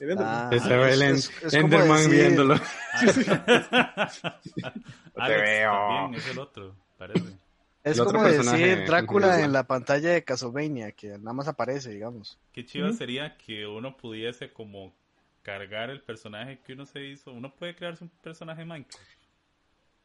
[0.00, 0.24] Enderman.
[0.26, 2.54] Ah, el es- es- es como Enderman decir- viéndolo.
[5.16, 5.72] Alex veo.
[5.72, 7.24] también es el otro, parece.
[7.84, 11.90] Es otro como personaje decir Drácula en la pantalla de Castlevania, que nada más aparece,
[11.90, 12.38] digamos.
[12.52, 14.92] Qué chido sería que uno pudiese como
[15.42, 17.32] cargar el personaje que uno se hizo.
[17.32, 19.02] Uno puede crearse un personaje Minecraft.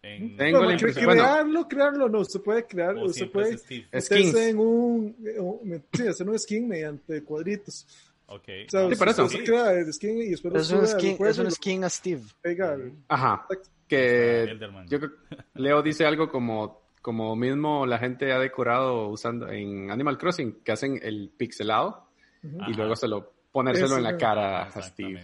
[0.01, 1.23] En, Tengo la impresión- bueno.
[1.23, 3.81] crearlo, crearlo, no, se puede crear, se siempre puede es Steve.
[3.91, 4.35] meterse Skins.
[4.35, 7.85] en un, eh, un- sí, hacer un skin mediante cuadritos.
[8.27, 8.43] Ok.
[8.67, 9.25] O sea, Sí, por eso.
[9.25, 12.21] usted crea el skin y después Es un skin, es un skin a Steve.
[12.41, 12.77] pega
[13.07, 13.47] Ajá.
[13.87, 15.11] Que yo creo-
[15.55, 20.73] Leo dice algo como, como mismo la gente ha decorado usando en Animal Crossing, que
[20.73, 22.07] hacen el pixelado
[22.43, 22.57] Ujú.
[22.57, 22.71] y Ajá.
[22.77, 25.23] luego se lo ponérselo Eso, en la cara a Steve.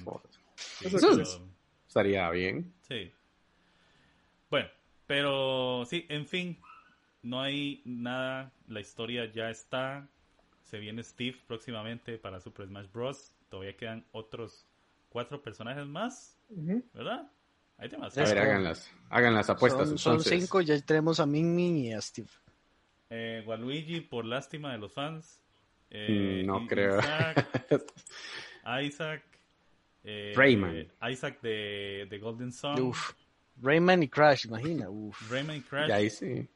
[0.55, 1.41] Sí, Eso es.
[1.87, 2.73] Estaría bien.
[2.87, 3.11] Sí.
[4.53, 4.69] Bueno,
[5.07, 6.59] pero sí, en fin,
[7.23, 10.07] no hay nada, la historia ya está.
[10.61, 13.33] Se viene Steve próximamente para Super Smash Bros.
[13.49, 14.67] Todavía quedan otros
[15.09, 16.37] cuatro personajes más.
[16.93, 17.31] ¿verdad?
[17.79, 18.29] Hay A demasiados.
[18.29, 18.51] ver, creo.
[18.51, 19.87] hagan las, hagan las apuestas.
[19.89, 22.29] Son, son cinco, ya tenemos a Ming Ming y a Steve.
[23.09, 25.41] Eh, Waluigi, por lástima de los fans.
[25.89, 26.99] Eh, Mm, no I- creo.
[26.99, 27.47] Isaac,
[28.83, 29.23] Isaac,
[30.03, 30.87] eh, Rayman.
[31.09, 32.79] Isaac de, de Golden Sun.
[32.79, 33.13] Uf.
[33.61, 34.89] Rayman y Crash, imagina.
[34.89, 35.31] Uf.
[35.31, 35.89] Rayman y Crash.
[35.89, 36.47] Y ahí sí.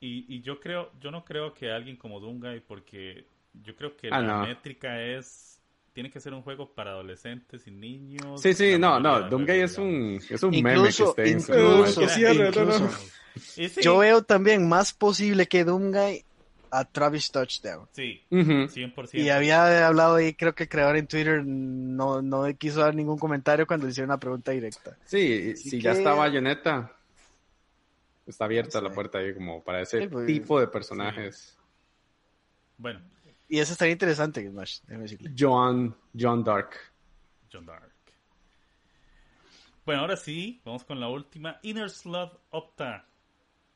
[0.00, 3.26] Y, y yo creo, yo no creo que alguien como Doomguy, porque
[3.62, 4.46] yo creo que Ah, la no.
[4.46, 5.60] métrica es,
[5.92, 8.40] tiene que ser un juego para adolescentes y niños.
[8.40, 9.28] Sí, sí, no, no.
[9.28, 13.10] juegos, es un, es un Incluso- meme que su incluso- incluso-
[13.82, 16.24] Yo veo también más posible que Doomguy
[16.70, 17.88] a Travis Touchdown.
[17.92, 18.68] Sí, Ujú.
[18.68, 19.14] 100%.
[19.14, 23.18] Y había hablado ahí, creo que el creador en Twitter no, no quiso dar ningún
[23.18, 24.96] comentario cuando le hicieron una pregunta directa.
[25.04, 26.92] Sí, Así si ya está Bayonetta,
[28.26, 31.56] está abierta la puerta ahí como para ese Sí, pues, tipo de personajes.
[32.76, 33.00] Bueno,
[33.48, 35.32] Y eso estaría interesante, Smash, déjeme decirle.
[35.36, 36.70] John, John Dark.
[37.52, 37.90] John Dark.
[39.84, 41.58] Bueno, ahora sí, vamos con la última.
[41.62, 43.06] Inner Slot opta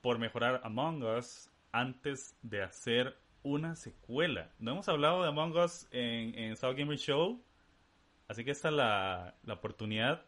[0.01, 4.51] por mejorar Among Us antes de hacer una secuela.
[4.61, 7.43] No hemos hablado de Among Us en, en South Gamer Show,
[8.29, 10.25] así que esta es la, la oportunidad.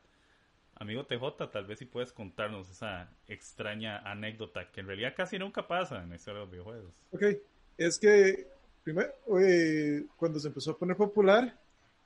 [0.75, 5.67] Amigo TJ, tal vez si puedes contarnos esa extraña anécdota que en realidad casi nunca
[5.67, 6.93] pasa en la historia de los videojuegos.
[7.13, 7.23] Ok,
[7.79, 8.49] es que
[8.83, 11.57] primero, eh, cuando se empezó a poner popular,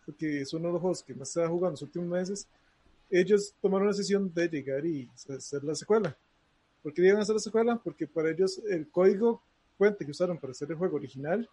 [0.05, 2.47] porque es uno de los juegos que más se ha jugado en los últimos meses,
[3.11, 6.15] ellos tomaron la decisión de llegar y hacer la secuela.
[6.83, 7.81] ¿Por qué a hacer la secuela?
[7.83, 9.43] Porque para ellos el código
[9.77, 11.49] fuente que usaron para hacer el juego original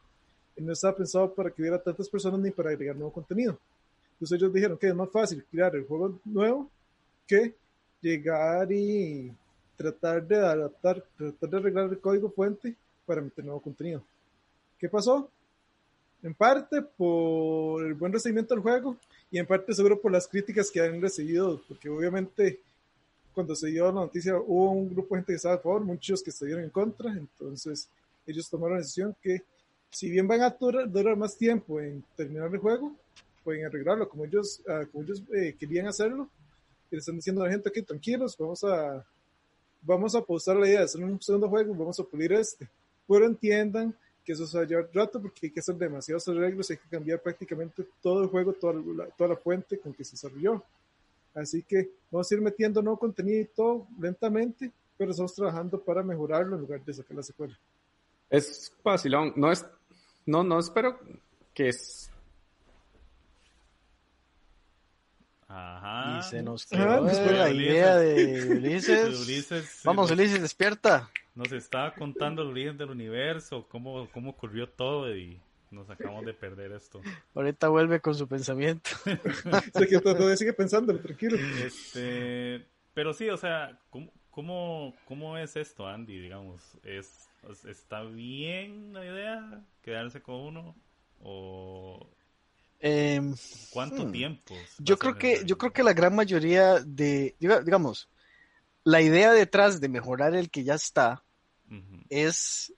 [0.56, 3.58] eh, no estaba pensado para que hubiera tantas personas ni para agregar nuevo contenido.
[4.14, 6.70] Entonces ellos dijeron que es más fácil crear el juego nuevo
[7.28, 7.54] que
[8.02, 9.32] llegar y
[9.76, 12.76] tratar de adaptar, tratar de arreglar el código fuente
[13.06, 14.04] para meter nuevo contenido.
[14.80, 15.30] ¿Qué pasó?
[16.24, 18.98] En parte por el buen recibimiento del juego
[19.30, 22.60] y en parte seguro por las críticas que han recibido, porque obviamente
[23.38, 26.24] cuando se dio la noticia hubo un grupo de gente que estaba a favor, muchos
[26.24, 27.88] que estuvieron en contra, entonces
[28.26, 29.44] ellos tomaron la decisión que
[29.92, 32.96] si bien van a durar, más tiempo en terminar el juego,
[33.44, 36.28] pueden arreglarlo como ellos, uh, como ellos eh, querían hacerlo.
[36.90, 39.06] Y le están diciendo a la gente que tranquilos, vamos a,
[39.84, 42.68] vamos a pausar la idea de hacer un segundo juego, vamos a pulir este.
[43.08, 46.72] Pero entiendan que eso se va a llevar rato porque hay que hacer demasiados arreglos,
[46.72, 50.14] hay que cambiar prácticamente todo el juego, toda la, toda la fuente con que se
[50.14, 50.64] desarrolló.
[51.38, 56.02] Así que vamos a ir metiendo nuevo contenido y todo lentamente, pero estamos trabajando para
[56.02, 57.58] mejorarlo en lugar de sacar la secuela.
[58.30, 59.64] Es vacilón, no es,
[60.26, 61.00] no, no espero
[61.54, 62.10] que es
[65.48, 66.20] Ajá.
[66.20, 67.72] Y se nos Ajá, quedó después la Ulises.
[67.72, 69.20] idea de Ulises.
[69.28, 71.10] Ulises, Vamos, Ulises, despierta.
[71.36, 75.40] Nos estaba contando el origen del universo, cómo, cómo ocurrió todo y
[75.72, 77.02] nos acabamos de perder esto.
[77.36, 78.90] Ahorita vuelve con su pensamiento.
[79.90, 81.38] Que todavía sigue pensándolo, tranquilo.
[81.66, 86.20] Este, pero sí, o sea, ¿cómo, cómo, cómo es esto, Andy?
[86.20, 90.76] Digamos, ¿es, es- ¿está bien la idea quedarse con uno?
[91.22, 92.08] ¿O
[92.80, 93.34] Em,
[93.72, 94.12] cuánto Hmm.
[94.12, 94.56] tiempo?
[94.80, 98.08] yo creo que, yo creo que la gran mayoría de, diga- digamos,
[98.84, 101.24] la idea detrás de mejorar el que ya está
[102.10, 102.72] es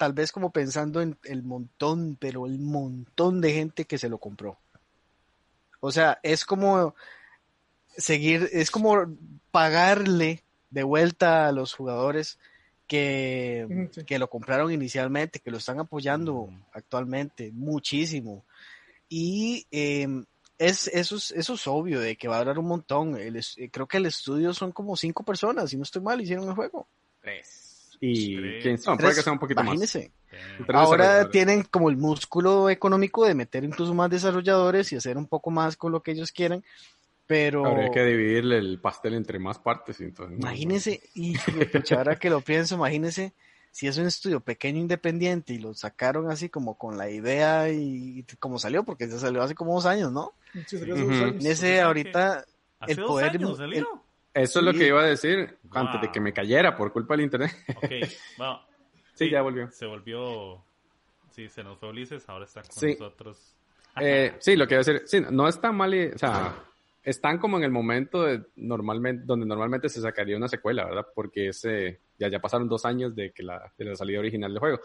[0.00, 4.16] tal vez como pensando en el montón, pero el montón de gente que se lo
[4.16, 4.58] compró.
[5.80, 6.94] O sea, es como
[7.98, 8.96] seguir, es como
[9.50, 12.38] pagarle de vuelta a los jugadores
[12.86, 14.04] que, sí.
[14.06, 16.64] que lo compraron inicialmente, que lo están apoyando Ujú.
[16.72, 18.46] actualmente muchísimo.
[19.06, 20.08] Y eh,
[20.56, 23.18] es, eso, es, eso es obvio de que va a durar un montón.
[23.18, 23.38] El
[23.70, 26.88] creo que el estudio son como cinco personas, si no estoy mal, hicieron el juego.
[28.00, 28.62] Y Tres.
[28.62, 29.66] quién sabe, puede que sea un poquito más.
[29.74, 30.12] imagínese.
[30.30, 35.26] Tres Ahora tienen como el músculo económico de meter incluso más desarrolladores y hacer un
[35.26, 36.64] poco más con lo que ellos quieren,
[37.26, 40.00] pero Habría que dividirle el pastel entre más partes.
[40.00, 41.36] Entonces, no, imagínese, y
[41.94, 43.34] ahora que lo pienso, imagínese
[43.72, 48.20] si es un estudio pequeño independiente y lo sacaron así como con la idea y,
[48.20, 50.32] y como salió, porque se salió hace como dos años, ¿no?
[50.66, 51.22] Sí, salió hace dos Ujú.
[51.22, 51.34] años.
[51.34, 52.44] Imagínese que- ahorita
[52.80, 54.04] Hace el dos poder años el- salió.
[54.32, 57.24] Eso es lo que iba a decir antes de que me cayera por culpa del
[57.24, 57.50] internet.
[57.76, 57.90] Ok,
[58.38, 58.60] bueno.
[59.14, 59.70] Sí, ya volvió.
[59.70, 60.62] Se volvió.
[61.30, 62.96] Sí, se nos fue Ulises, ahora está con Sí.
[62.98, 63.56] nosotros.
[64.00, 66.54] Eh, sí, lo que iba a decir, sí, no está mal, y- o sea,
[67.02, 71.06] están como en el momento de normalmente, donde normalmente se sacaría una secuela, ¿verdad?
[71.14, 74.60] Porque ese, ya, ya pasaron dos años de que la, de la salida original del
[74.60, 74.80] juego.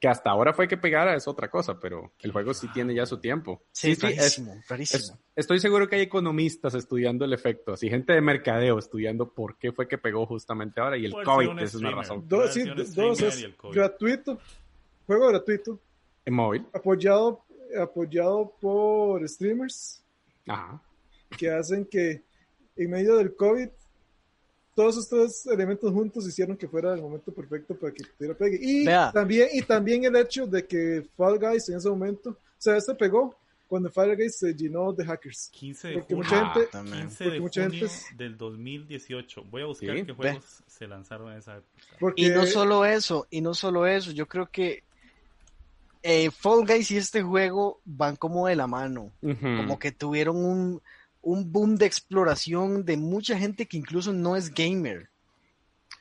[0.00, 3.04] Que hasta ahora fue que pegara es otra cosa, pero el juego sí tiene ya
[3.04, 3.62] su tiempo.
[3.70, 5.18] sí, sí, es- rarísimo, es- rarísimo.
[5.36, 9.72] estoy seguro que hay economistas estudiando el efecto, así gente de mercadeo estudiando por qué
[9.72, 12.24] fue que pegó justamente ahora y el Puede ser COVID un es una razón.
[12.26, 14.38] Dos, sí, dos es gratuito,
[15.06, 15.78] juego gratuito,
[16.24, 16.66] En móvil.
[16.72, 17.44] apoyado,
[17.78, 20.02] apoyado por streamers
[20.46, 20.80] Ajá.
[21.36, 22.22] que hacen que
[22.76, 23.68] en medio del COVID
[24.74, 28.58] todos estos elementos juntos hicieron que fuera el momento perfecto para que pudiera pegue.
[28.60, 29.10] Y Vea.
[29.12, 32.94] también, y también el hecho de que Fall Guys en ese momento, o sea, este
[32.94, 33.34] pegó
[33.68, 35.48] cuando Fall Guys se llenó de hackers.
[35.52, 37.00] 15 de Porque junio, mucha Ah, gente, también.
[37.02, 39.44] 15 porque de mucha junio gente- del 2018.
[39.50, 40.14] Voy a buscar Sí, qué ve.
[40.14, 41.70] juegos se lanzaron en esa época.
[42.00, 44.82] porque Y no solo eso, y no solo eso, yo creo que
[46.02, 50.82] eh, Fall Guys y este juego van como de la mano, como que tuvieron un,
[51.22, 55.10] un boom de exploración de mucha gente que incluso no es gamer.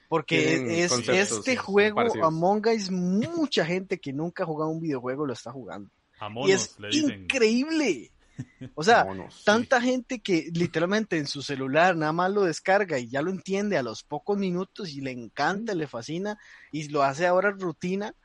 [0.07, 2.27] Porque es este juego parecidos.
[2.27, 5.91] Among Us, mucha gente que nunca ha jugado un videojuego lo está jugando.
[6.45, 7.23] Y es le dicen.
[7.23, 8.11] increíble.
[8.73, 9.43] O sea, Monos.
[9.45, 13.77] tanta gente que literalmente en su celular nada más lo descarga y ya lo entiende
[13.77, 16.39] a los pocos minutos y le encanta, le fascina
[16.71, 18.15] y lo hace ahora rutina.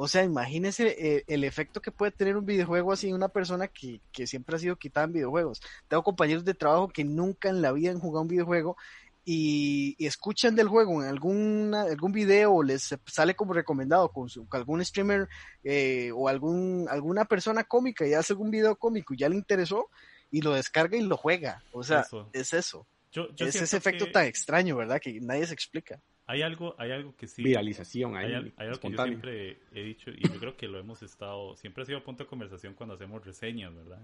[0.00, 3.66] O sea, imagínese eh, el efecto que puede tener un videojuego así en una persona
[3.66, 5.60] que, que siempre ha sido quitada en videojuegos.
[5.88, 8.76] Tengo compañeros de trabajo que nunca en la vida han jugado un videojuego
[9.24, 14.28] y, y escuchan del juego en alguna, algún video o les sale como recomendado con,
[14.28, 15.28] su- con algún streamer
[15.64, 19.90] eh, o algún, alguna persona cómica y hace algún video cómico y ya le interesó
[20.30, 21.64] y lo descarga y lo juega.
[21.72, 22.30] O sea, Eso.
[22.32, 22.86] es eso.
[23.10, 25.00] Yo, yo es ese efecto que tan extraño, ¿verdad?
[25.00, 26.00] Que nadie se explica.
[26.28, 27.42] Hay algo, hay algo que sí.
[27.42, 28.24] Viralización Hay,
[28.56, 31.82] hay algo que yo siempre he dicho y yo creo que lo hemos estado, siempre
[31.82, 34.00] ha sido punto de conversación cuando hacemos reseñas, ¿verdad?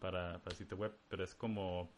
[0.00, 1.90] Para, para sitio web, pero es como,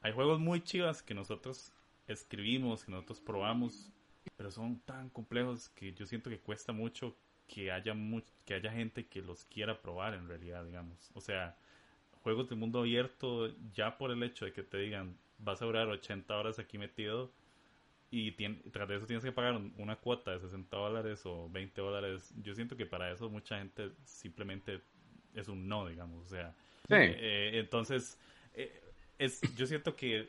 [0.00, 1.72] hay juegos muy chivas que nosotros
[2.08, 3.92] escribimos, que nosotros probamos,
[4.36, 7.16] pero son tan complejos que yo siento que cuesta mucho
[7.46, 11.10] que haya mu- que haya gente que los quiera probar en realidad, digamos.
[11.14, 11.56] O sea,
[12.22, 15.86] juegos de mundo abierto, ya por el hecho de que te digan, vas a durar
[15.88, 17.30] 80 horas aquí metido,
[18.12, 18.30] y
[18.70, 22.34] tras de eso tienes que pagar una cuota de 60 dólares o 20 dólares.
[22.42, 24.82] Yo siento que para eso mucha gente simplemente
[25.34, 26.26] es un no, digamos.
[26.26, 26.54] O sea,
[26.90, 28.18] eh, entonces,
[28.52, 28.82] eh,
[29.18, 30.28] es, yo siento que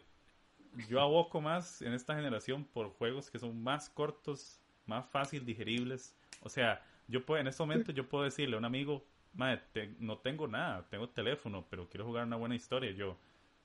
[0.87, 6.15] yo aboco más en esta generación por juegos que son más cortos, más fácil digeribles.
[6.39, 9.61] O sea, yo puedo, en este momento yo puedo decirle a un amigo, madre,
[9.99, 12.91] no tengo nada, tengo teléfono, pero quiero jugar una buena historia.
[12.91, 13.17] Yo,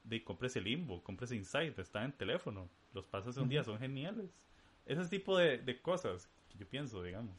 [0.09, 4.27] de ese Limbo, ese Insight, está en teléfono, los pasos de un día son geniales.
[4.87, 7.35] Ese tipo de, cosas que yo pienso, digamos.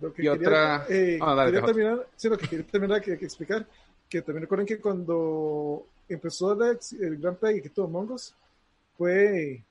[0.00, 0.86] Lo que y quería, otra...
[0.88, 3.66] Eh, ah, quería terminar, sí, lo que quería terminar que, que, explicar,
[4.08, 8.34] que también recuerden que cuando empezó el, el Gran Play que tuvo Mongos,
[8.96, 9.62] fue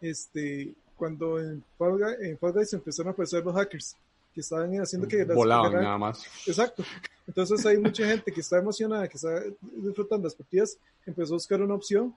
[0.00, 1.98] este cuando en Fall,
[2.38, 3.96] Guys, empezaron a aparecer los hackers
[4.34, 6.24] que estaban haciendo que las volaban nada más.
[6.46, 6.84] Exacto.
[7.26, 11.60] Entonces hay mucha gente que está emocionada, que está disfrutando las partidas, empezó a buscar
[11.62, 12.14] una opción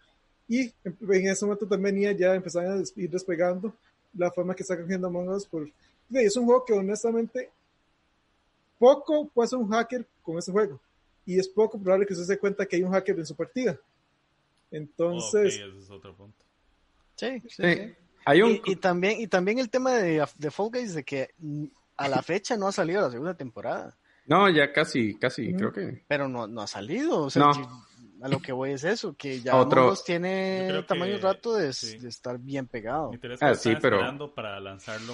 [0.47, 3.73] y en ese momento también ya empezaron a ir despegando
[4.13, 5.69] la forma que está cogiendo Among Us por
[6.11, 7.49] es un juego que honestamente
[8.77, 10.79] poco puede ser un hacker con ese juego
[11.25, 13.35] y es poco probable que usted se dé cuenta que hay un hacker en su
[13.35, 13.79] partida.
[14.69, 16.37] Entonces, es otro punto.
[17.15, 17.63] Sí, sí.
[18.25, 18.59] Hay un...
[18.65, 21.29] y, también, y también el tema de, de Fall Guys de que
[21.97, 23.97] a la fecha no ha salido la segunda temporada.
[24.25, 26.03] No, ya casi, casi, creo que.
[26.07, 27.23] Pero no, no ha salido.
[27.23, 27.51] O sea,
[28.21, 29.93] a lo que voy es eso, que ya Otro...
[30.05, 33.11] tiene tamaño rato de, estar bien pegado.
[33.41, 33.97] ah, sí, pero...
[33.97, 35.13] esperando para lanzarlo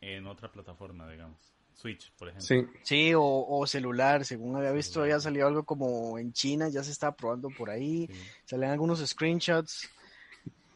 [0.00, 1.38] en otra plataforma, digamos.
[1.72, 2.46] Switch, por ejemplo.
[2.46, 6.90] Sí, sí o, celular, según había visto, había salido algo como en China, ya se
[6.90, 8.06] estaba probando por ahí,
[8.44, 9.88] salen algunos screenshots,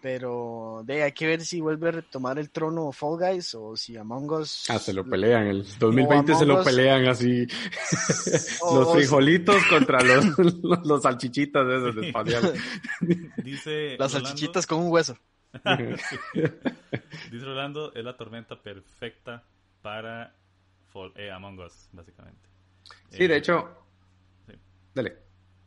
[0.05, 3.97] pero de hay que ver si vuelve a retomar el trono Fall Guys o si
[3.97, 4.69] Among Us...
[4.69, 7.47] Ah, se lo pelean, el 2020 se lo pelean así,
[8.75, 10.27] los frijolitos contra los,
[10.85, 12.63] los, salchichitas de esos espaciales.
[13.43, 15.17] Dice Las salchichitas con un hueso.
[17.31, 19.43] Dice Rolando, es la tormenta perfecta
[19.81, 20.37] para
[21.17, 22.47] eh, Among Us, básicamente.
[23.09, 23.71] Sí, de eh, hecho.
[24.95, 25.24] Dale.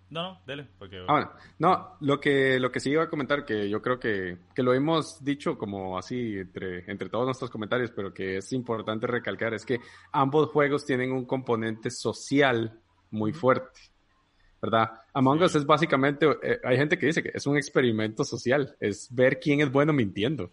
[0.09, 0.67] No, no, dale.
[0.77, 1.03] Porque...
[1.07, 1.31] Ah, bueno.
[1.59, 4.73] No, lo que, lo que sí iba a comentar, que yo creo que, que lo
[4.73, 9.65] hemos dicho como así entre, entre todos nuestros comentarios, pero que es importante recalcar, es
[9.65, 9.79] que
[10.11, 12.79] ambos juegos tienen un componente social
[13.11, 13.81] muy fuerte.
[14.61, 14.89] ¿Verdad?
[15.13, 19.07] Among Us es básicamente, eh, hay gente que dice que es un experimento social, es
[19.13, 20.51] ver quién es bueno mintiendo.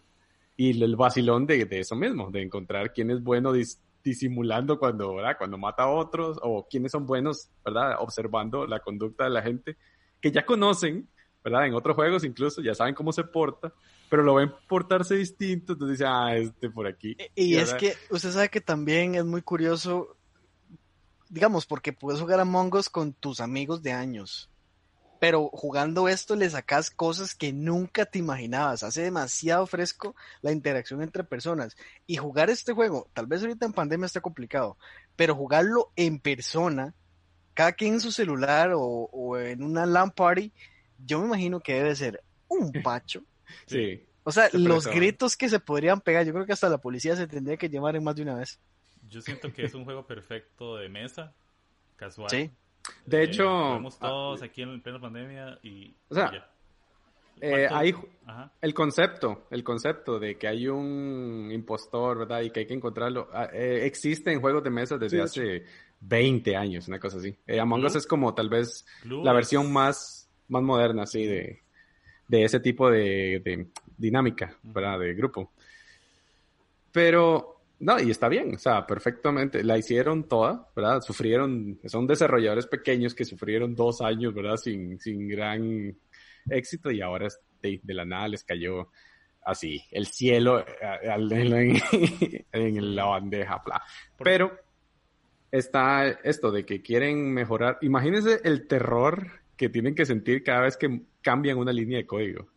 [0.57, 3.52] Y el vacilón de, de eso mismo, de encontrar quién es bueno
[4.05, 5.36] disimulando cuando, ¿verdad?
[5.38, 7.96] cuando mata a otros o quienes son buenos, ¿verdad?
[7.98, 9.76] Observando la conducta de la gente
[10.20, 11.09] que ya conocen,
[11.42, 11.66] ¿verdad?
[11.66, 13.72] En otros juegos incluso ya saben cómo se porta,
[14.11, 17.16] pero lo ven portarse distinto, entonces dice, ah, este por aquí.
[17.34, 20.16] Y, es que usted sabe que también es muy curioso,
[21.30, 24.50] digamos, porque puedes jugar a Mongos con tus amigos de años
[25.20, 28.82] pero jugando esto le sacas cosas que nunca te imaginabas.
[28.82, 31.76] Hace demasiado fresco la interacción entre personas.
[32.06, 34.76] Y jugar este juego, tal vez ahorita en pandemia está complicado,
[35.16, 36.94] pero jugarlo en persona,
[37.54, 40.52] cada quien en su celular o, en una LAN party,
[41.04, 43.22] yo me imagino que debe ser un pacho.
[43.66, 44.04] Sí.
[44.24, 47.26] O sea, los gritos que se podrían pegar, yo creo que hasta la policía se
[47.26, 48.58] tendría que llevar en más de una vez.
[49.08, 51.34] Yo siento que es un juego perfecto de mesa,
[51.96, 52.30] casual.
[52.30, 52.50] Sí.
[53.07, 55.95] De hecho, estamos todos aquí en plena pandemia y.
[56.09, 56.49] O sea,
[57.41, 57.95] eh, hay
[58.61, 62.43] el concepto, el concepto de que hay un impostor, ¿verdad?
[62.43, 63.28] Y que hay que encontrarlo.
[63.32, 65.64] Ah, eh, existe en juegos de mesa desde hace
[66.01, 67.37] 20 años, una cosa así.
[67.47, 71.62] Eh, Among Us es como tal vez la versión más, más moderna, así, de,
[72.28, 73.66] de ese tipo de, de
[73.99, 74.99] dinámica, ¿verdad?
[75.01, 75.53] De grupo.
[76.93, 77.53] Pero
[77.85, 79.62] no, y está bien, o sea, perfectamente.
[79.62, 81.03] La hicieron toda, ¿verdad?
[81.03, 84.57] Sufrieron, son desarrolladores pequeños que sufrieron dos años, ¿verdad?
[84.57, 85.95] Sin, sin gran
[86.49, 87.28] éxito y ahora
[87.61, 88.89] de, la nada les cayó
[89.45, 93.62] así el cielo eh, en, la bandeja.
[94.16, 94.59] Pero
[95.53, 97.76] está esto de que quieren mejorar.
[97.82, 99.26] Imagínense el terror
[99.59, 102.49] que tienen que sentir cada vez que cambian una línea de código,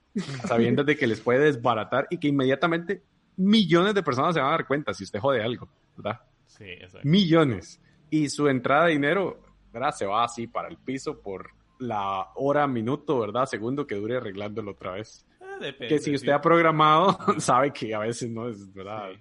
[0.48, 3.02] sabiendo de que les puede desbaratar y que inmediatamente
[3.38, 6.22] millones de personas se van a dar cuenta si usted jode algo, ¿verdad?
[6.48, 7.08] Sí, exacto.
[7.08, 7.80] Millones.
[8.10, 9.40] Y su entrada de dinero,
[9.72, 9.92] ¿verdad?
[9.92, 13.46] Se va así para el piso por la hora, minuto, ¿verdad?
[13.46, 15.26] Segundo que dure arreglándolo otra vez.
[15.40, 19.12] Ah, depende, que si usted ha programado, sabe que a veces no es, ¿verdad?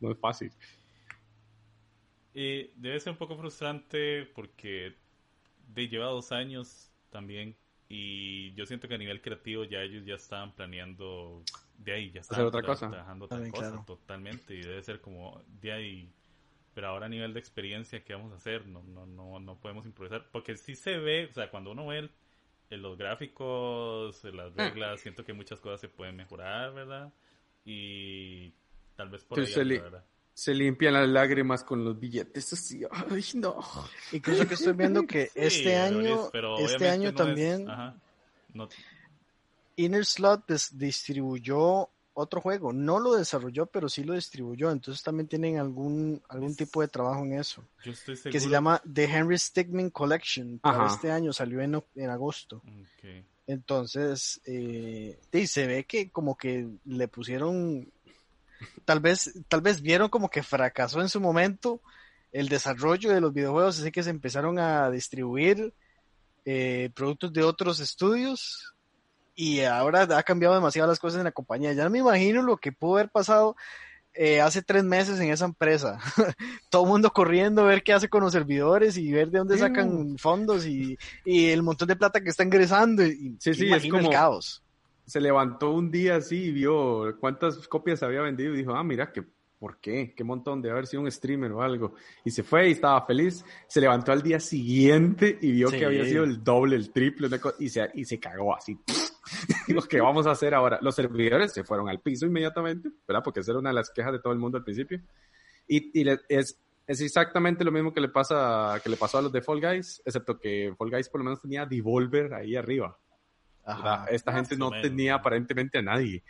[0.00, 0.50] No es fácil.
[2.32, 4.94] Y debe ser un poco frustrante porque
[5.68, 7.56] de lleva dos años también
[7.88, 11.42] y yo siento que a nivel creativo ya ellos ya estaban planeando
[11.78, 12.88] de ahí, ya estaban otra cosa.
[12.90, 14.54] trabajando otra cosa totalmente.
[14.54, 16.12] Y debe ser como de ahí.
[16.74, 18.66] Pero ahora a nivel de experiencia, ¿qué vamos a hacer?
[18.66, 20.28] No, no, no, no podemos improvisar.
[20.30, 22.10] Porque sí se ve, o sea, cuando uno ve
[22.70, 24.68] los gráficos, las ah.
[24.68, 27.12] reglas, siento que muchas cosas se pueden mejorar, ¿verdad?
[27.66, 28.52] y
[28.94, 29.82] tal vez por Entonces ahí se, li-
[30.32, 32.82] se limpian las lágrimas con los billetes así.
[32.90, 33.58] Ay, no.
[34.12, 37.96] Incluso que estoy viendo que Sí, este año, pero este año no es- también, ajá,
[38.54, 38.68] no-
[39.76, 42.72] Inner Slot des- distribuyó otro juego.
[42.72, 44.70] No lo desarrolló, pero sí lo distribuyó.
[44.70, 47.62] Entonces también tienen algún, algún Es- tipo de trabajo en eso.
[47.84, 48.32] yo estoy seguro.
[48.32, 50.58] Que se llama The Henry Stigman Collection.
[50.60, 50.94] Para Ajá.
[50.94, 51.74] este año salió en,
[52.10, 52.62] agosto.
[53.46, 57.92] Entonces, eh, sí, se ve que como que le pusieron,
[58.84, 61.80] tal vez, tal vez vieron como que fracasó en su momento
[62.32, 65.72] el desarrollo de los videojuegos, así que se empezaron a distribuir
[66.44, 68.74] eh, productos de otros estudios
[69.36, 71.72] y ahora ha cambiado demasiado las cosas en la compañía.
[71.74, 73.54] Ya no me imagino lo que pudo haber pasado
[74.14, 75.98] eh, hace tres meses en esa empresa.
[76.70, 79.58] Todo el mundo corriendo a ver qué hace con los servidores y ver de dónde
[79.58, 83.04] sacan fondos y, y el montón de plata que está ingresando.
[83.04, 84.62] Y, Sí, sí, es el como- caos.
[85.06, 89.12] Se levantó un día así y vio cuántas copias había vendido y dijo, ah, mira,
[89.12, 89.22] que,
[89.58, 90.12] ¿por qué?
[90.16, 91.94] Qué montón de haber sido un streamer o algo.
[92.24, 93.44] Y se fue y estaba feliz.
[93.68, 95.78] Se levantó al día siguiente y vio Sí.
[95.78, 97.28] que había sido el doble, el triple,
[97.60, 98.76] y se, y se cagó así.
[99.66, 100.78] Digo, ¿qué vamos a hacer ahora?
[100.82, 103.22] Los servidores se fueron al piso inmediatamente, ¿verdad?
[103.24, 105.00] Porque esa era una de las quejas de todo el mundo al principio.
[105.68, 109.22] Y, y le- es, es exactamente lo mismo que le pasa que le pasó a
[109.22, 112.96] los de Fall Guys, excepto que Fall Guys por lo menos tenía Devolver ahí arriba.
[113.64, 114.06] Ajá.
[114.10, 115.18] Esta gente no menos, tenía ¿no?
[115.18, 116.22] aparentemente a nadie.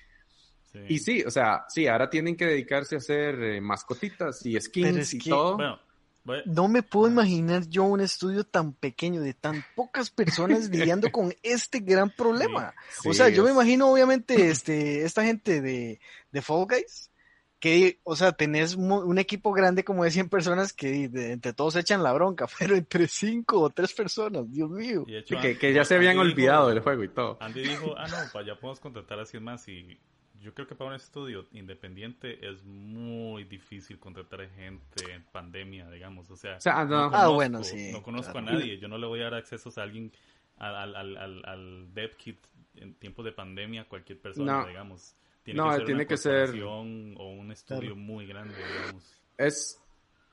[0.72, 0.78] Sí.
[0.88, 4.97] Y sí, o sea, sí, ahora tienen que dedicarse a hacer eh, mascotitas y skins
[4.97, 5.57] es y que- todo.
[5.57, 5.78] Bueno,
[6.46, 11.34] No me puedo imaginar yo un estudio tan pequeño de tan pocas personas lidiando con
[11.42, 12.74] este gran problema.
[13.02, 16.00] Sí, o sea, yo me imagino obviamente este esta gente de,
[16.32, 17.10] de Fall Guys
[17.58, 21.54] que, o sea, tenés mu- un equipo grande como de 100 personas que de- entre
[21.54, 25.04] todos echan la bronca, pero entre 5 o 3 personas, Dios mío.
[25.08, 27.38] hecho, que, Andy- que ya se habían Andy olvidado dijo- del juego y todo.
[27.40, 29.98] Andy dijo, ah, no, pues ya podemos contratar a 100 más y
[30.47, 36.30] yo creo que para un estudio independiente es muy difícil contratar gente en pandemia, digamos.
[36.30, 37.11] O sea, O sea, no.
[37.12, 38.49] Ah, bueno, sí, no conozco claro.
[38.51, 38.78] a nadie.
[38.78, 40.12] Yo no le voy a dar accesos a alguien,
[40.59, 42.38] al, al, al, al, dev kit
[42.76, 44.66] en tiempos de pandemia a cualquier persona, No.
[44.68, 45.16] digamos.
[45.42, 47.97] Tiene No, que ser tiene una que ser- o un estudio Claro.
[47.97, 49.20] muy grande, digamos.
[49.36, 49.82] Es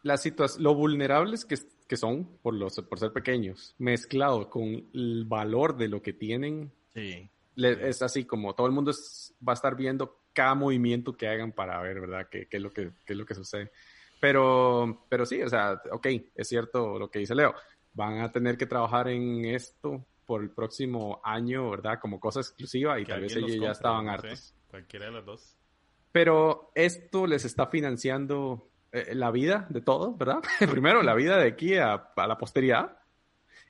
[0.04, 1.56] la situación, lo vulnerables que,
[1.88, 6.72] que son por, los, por ser pequeños, mezclado con el valor de lo que tienen,
[6.94, 7.28] Sí.
[7.56, 11.28] Le- es así como todo el mundo es- va a estar viendo cada movimiento que
[11.28, 12.28] hagan para ver, ¿verdad?
[12.30, 13.72] ¿Qué, qué es, lo que, qué es lo que sucede?
[14.20, 17.54] Pero, pero sí, o sea, ok, es cierto lo que dice Leo.
[17.94, 22.00] Van a tener que trabajar en esto por el próximo año, ¿verdad?
[22.00, 24.54] Como cosa exclusiva y Que tal vez ellos los ya estaban hartos.
[24.70, 25.58] cualquiera de las dos.
[26.12, 30.40] Pero esto les está financiando eh, la vida de todos, ¿verdad?
[30.82, 32.98] Primero, la vida de aquí a, a la posteridad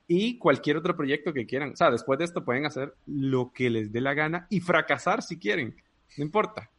[0.06, 1.72] y cualquier otro proyecto que quieran.
[1.72, 5.22] O sea, después de esto pueden hacer lo que les dé la gana y fracasar
[5.22, 5.74] si quieren.
[6.18, 6.70] No importa.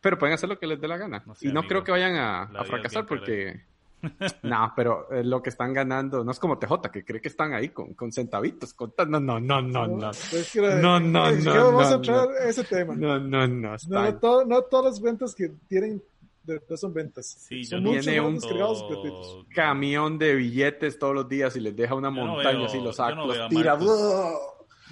[0.00, 1.22] Pero pueden hacer lo que les dé la gana.
[1.26, 1.68] No sé, y no amigo.
[1.68, 3.60] creo que vayan a, fracasar porque...
[4.42, 7.52] no, pero eh, lo que están ganando no es como TJ, que cree que están
[7.52, 8.74] ahí con, con centavitos.
[8.74, 10.10] Con no, no, no, no, no.
[10.10, 12.36] Es que No, no, que no, Vamos no, a entrar no.
[12.38, 12.96] ese tema.
[12.96, 13.68] No, No, no, no.
[13.68, 16.02] no, están- to- no todas las ventas que tienen
[16.44, 17.26] de verdad son ventas.
[17.26, 21.54] Sí, son yo no muchos Viene juegos un- descargados camión de billetes todos los días
[21.56, 23.76] y les deja una Yo no montaña veo- así los saca, no los tira.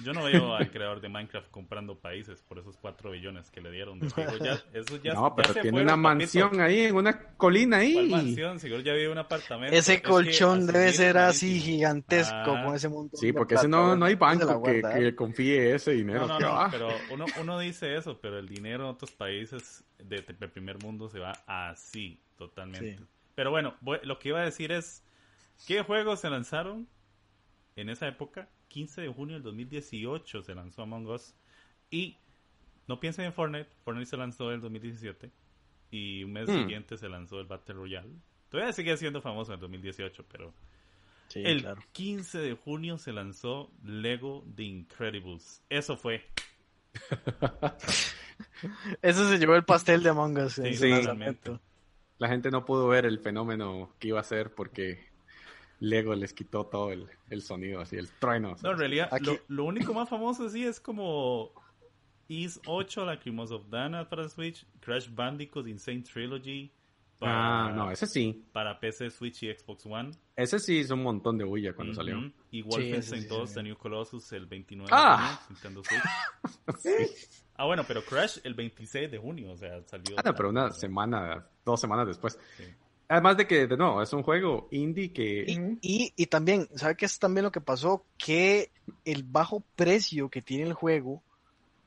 [0.05, 3.71] Yo no veo al creador de Minecraft comprando países por esos 4 billones que le
[3.71, 4.09] dieron de.
[4.09, 5.99] Ya, eso ya, no, ya pero se tiene fueron, una papito.
[5.99, 8.09] mansión ahí en una colina ¿Cuál ahí.
[8.11, 8.59] mansión?
[8.61, 9.75] Seguro ya vive un apartamento.
[9.77, 12.65] Ese Es que colchón debe ser así gigantesco Ah.
[12.65, 14.83] con ese montón Sí, de porque ese no, no hay ¿dónde se la banco que,
[14.83, 16.27] que confíe ese dinero.
[16.27, 20.23] No, no, no, pero uno, uno dice eso, pero el dinero en otros países de-
[20.23, 22.97] del primer mundo se va así, totalmente.
[22.99, 23.05] Sí.
[23.35, 25.03] Pero bueno, voy- lo que iba a decir es,
[25.67, 26.87] ¿qué juegos se lanzaron
[27.77, 28.49] en esa época?
[28.71, 31.35] 15 de junio del 2018 se lanzó Among Us
[31.91, 32.17] y
[32.89, 35.31] no piensen en Fortnite, Fortnite se lanzó en el 2017
[35.91, 36.59] y un mes Hmm.
[36.61, 38.09] siguiente se lanzó el Battle Royale.
[38.49, 40.53] Todavía sigue siendo famoso en el 2018, pero
[41.29, 41.83] Sí, el claro.
[41.93, 45.63] 15 de junio se lanzó Lego The Incredibles.
[45.69, 46.25] Eso fue.
[49.03, 50.59] Eso se llevó el pastel de Among Us.
[50.59, 50.91] en Sí, su sí.
[50.91, 51.61] lanzamiento.
[52.19, 55.10] La gente no pudo ver el fenómeno que iba a ser porque
[55.81, 58.57] Lego les quitó todo el, el sonido, así el trueno.
[58.63, 61.51] No, en realidad, Aquí- lo, lo único más famoso sí es como
[62.29, 66.71] Is 8, Lacrimosa of Dana para Switch, Crash Bandicoot Insane Trilogy
[67.19, 68.45] para, Ah, no, ese sí.
[68.53, 70.11] para PC, Switch y Xbox One.
[70.37, 72.33] Ese sí hizo un montón de bulla cuando salió.
[72.51, 73.63] Y Wolfenstein sí 2, se The.
[73.65, 75.17] New Colossus el 29 Ah.
[75.19, 76.03] de junio, Nintendo Switch.
[77.57, 80.17] Ah, bueno, pero Crash el 26 de junio, o sea, salió.
[80.19, 82.39] Ah, no, pero una semana, dos semanas después.
[83.11, 85.45] Además de que, de nuevo, es un juego indie que...
[85.47, 88.07] Y, y, y también, ¿sabe qué es también lo que pasó?
[88.17, 88.71] Que
[89.05, 91.23] el bajo precio que tiene el juego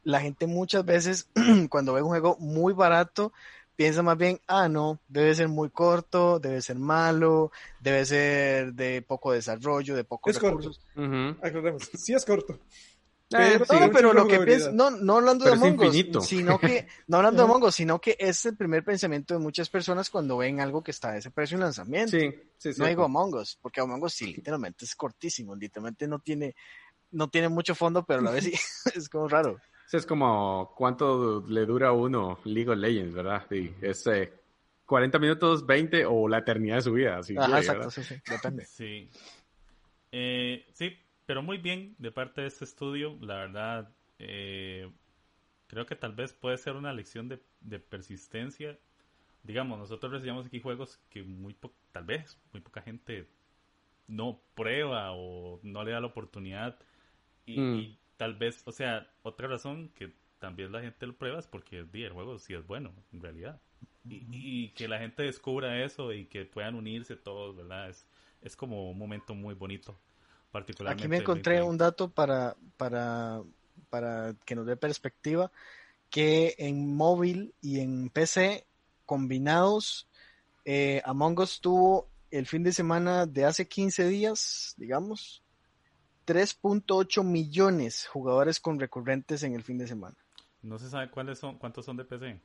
[0.03, 1.29] la gente muchas veces
[1.69, 3.33] cuando ve un juego muy barato
[3.75, 9.01] piensa más bien, ah, no, debe ser muy corto, debe ser malo, debe ser de
[9.01, 10.57] poco desarrollo, de pocos Es corto.
[10.57, 10.85] recursos.
[10.95, 11.37] Ujú.
[11.41, 12.59] Acordemos, sí es corto.
[13.37, 13.75] Pero sí.
[13.79, 16.21] No, pero lo que pienso, no, no hablando Pero de es Among Us, infinito.
[16.21, 19.69] sino que, no hablando de Among Us, sino que es el primer pensamiento de muchas
[19.69, 22.11] personas cuando ven algo que está a ese precio en lanzamiento.
[22.11, 22.81] Sí, sí, sí.
[22.81, 26.55] no digo Among Us, porque Among Us sí, literalmente es cortísimo, literalmente no tiene,
[27.11, 28.53] no tiene mucho fondo, pero a la vez sí,
[28.95, 29.59] es como raro.
[29.87, 33.43] Sí, es como cuánto le dura a uno League of Legends, ¿verdad?
[33.49, 34.33] Sí, es eh,
[34.85, 37.17] 40 minutos, 20 o la eternidad de su vida.
[37.17, 37.93] Así Ajá, güey, exacto, ¿verdad?
[37.93, 38.65] sí, sí, depende.
[38.65, 39.09] Sí.
[40.11, 40.95] Eh, sí,
[41.25, 43.17] pero muy bien de parte de este estudio.
[43.21, 44.91] La verdad, eh,
[45.67, 48.79] creo que tal vez puede ser una lección de, de persistencia.
[49.43, 53.29] Digamos, nosotros recibimos aquí juegos que muy po- tal vez muy poca gente
[54.07, 56.79] no prueba o no le da la oportunidad.
[57.45, 57.79] Y, Mm.
[57.79, 61.79] y tal vez, o sea, otra razón que también la gente lo prueba es porque
[61.79, 63.61] el juego sí es bueno, en realidad.
[64.09, 67.89] Y, y que la gente descubra eso y que puedan unirse todos, ¿verdad?
[67.89, 68.07] Es,
[68.41, 69.97] es como un momento muy bonito,
[70.53, 71.03] particularmente.
[71.03, 71.69] Aquí me en encontré 2020.
[71.71, 73.41] un dato para, para,
[73.89, 75.51] para que nos dé perspectiva,
[76.11, 78.67] que en móvil y en PC
[79.05, 80.07] combinados,
[80.63, 85.43] eh, Among Us tuvo el fin de semana de hace 15 días, digamos,
[86.27, 90.15] 3.8 millones jugadores con recurrentes en el fin de semana.
[90.61, 92.39] No se sabe cuáles son, cuántos son de PC.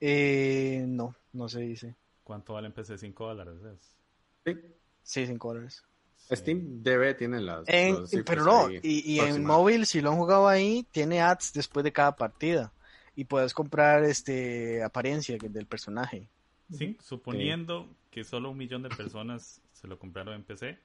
[0.00, 1.94] Eh, no, no se dice.
[2.24, 2.98] ¿Cuánto vale en PC?
[2.98, 3.62] 5 dólares.
[3.62, 3.96] es.
[4.44, 4.60] Sí.
[5.02, 5.84] Sí, 5 dólares.
[6.30, 7.68] Steam debe tiene las.
[7.68, 11.20] En- los pero no, ahí y, y en móvil, si lo han jugado ahí, tiene
[11.20, 12.72] ads después de cada partida.
[13.14, 16.28] Y puedes comprar este apariencia del personaje.
[16.72, 20.78] Sí, suponiendo que solo un millón de personas se lo compraron en PC,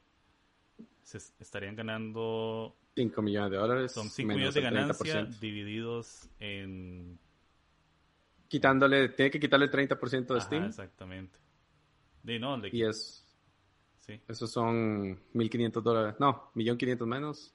[1.04, 3.92] se estarían ganando 5 millones de dólares.
[3.92, 5.40] Son 5 menos millones de ganancia 30%.
[5.40, 7.18] divididos en...
[8.48, 10.66] Quitándole, tiene que quitarle el 30% de Ajá, Steam.
[10.66, 11.40] exactamente.
[12.22, 13.26] De, no, le- Y es,
[14.18, 16.16] sí, esos son 1.500 dólares.
[16.20, 17.54] No, 1.500.000 menos.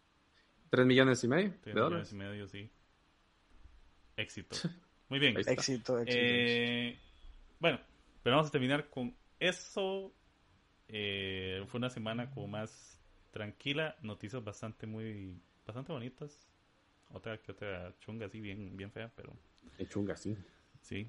[0.71, 2.13] 3 millones y medio tres de millones dólares.
[2.13, 2.71] y medio, sí.
[4.17, 4.57] Éxito.
[5.09, 5.37] Muy bien.
[5.37, 6.05] Éxito, éxito.
[6.07, 6.99] Eh,
[7.61, 7.81] bueno,
[8.23, 10.13] pero vamos a terminar con eso.
[10.89, 13.01] Eh, fue una semana como más
[13.31, 16.49] tranquila, noticias bastante muy, bastante bonitas.
[17.13, 19.33] Otra que otra chunga así bien, bien fea, pero
[19.79, 20.37] De chunga, sí.
[20.81, 21.09] sí.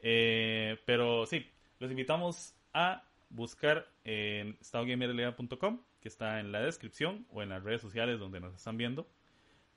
[0.00, 1.44] Eh, pero sí,
[1.80, 7.80] los invitamos a buscar en estadogamerlea.com, que está en la descripción o en las redes
[7.80, 9.08] sociales donde nos están viendo.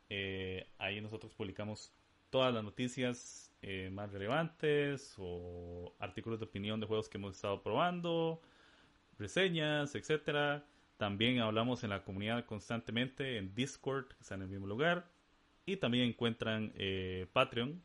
[0.09, 1.93] Eh, ahí nosotros publicamos
[2.29, 7.61] todas las noticias eh, más relevantes o artículos de opinión de juegos que hemos estado
[7.61, 8.41] probando,
[9.17, 10.65] reseñas, etcétera.
[10.97, 15.09] También hablamos en la comunidad constantemente en Discord, que está en el mismo lugar.
[15.65, 17.81] Y también encuentran eh, Patreon,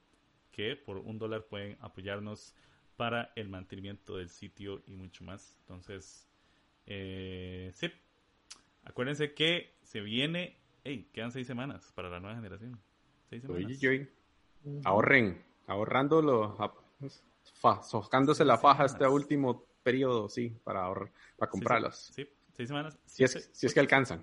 [0.51, 2.55] que por un dólar pueden apoyarnos
[2.97, 5.57] para el mantenimiento del sitio y mucho más.
[5.61, 6.29] Entonces,
[6.87, 7.91] eh, sí.
[8.85, 10.57] Acuérdense que se viene.
[10.85, 12.79] Hey, quedan seis semanas para la nueva generación.
[13.31, 13.65] Seis semanas.
[13.65, 14.13] Oye, oye.
[14.85, 16.57] Ahorren, ahorrándolo,
[17.83, 22.11] socándose la faja este último periodo, sí, para ahorrar, para comprarlos.
[22.15, 22.99] Sí, seis semanas.
[23.05, 24.23] Si es, si es que alcanzan.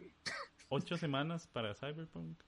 [0.69, 2.39] Ocho semanas para Cyberpunk.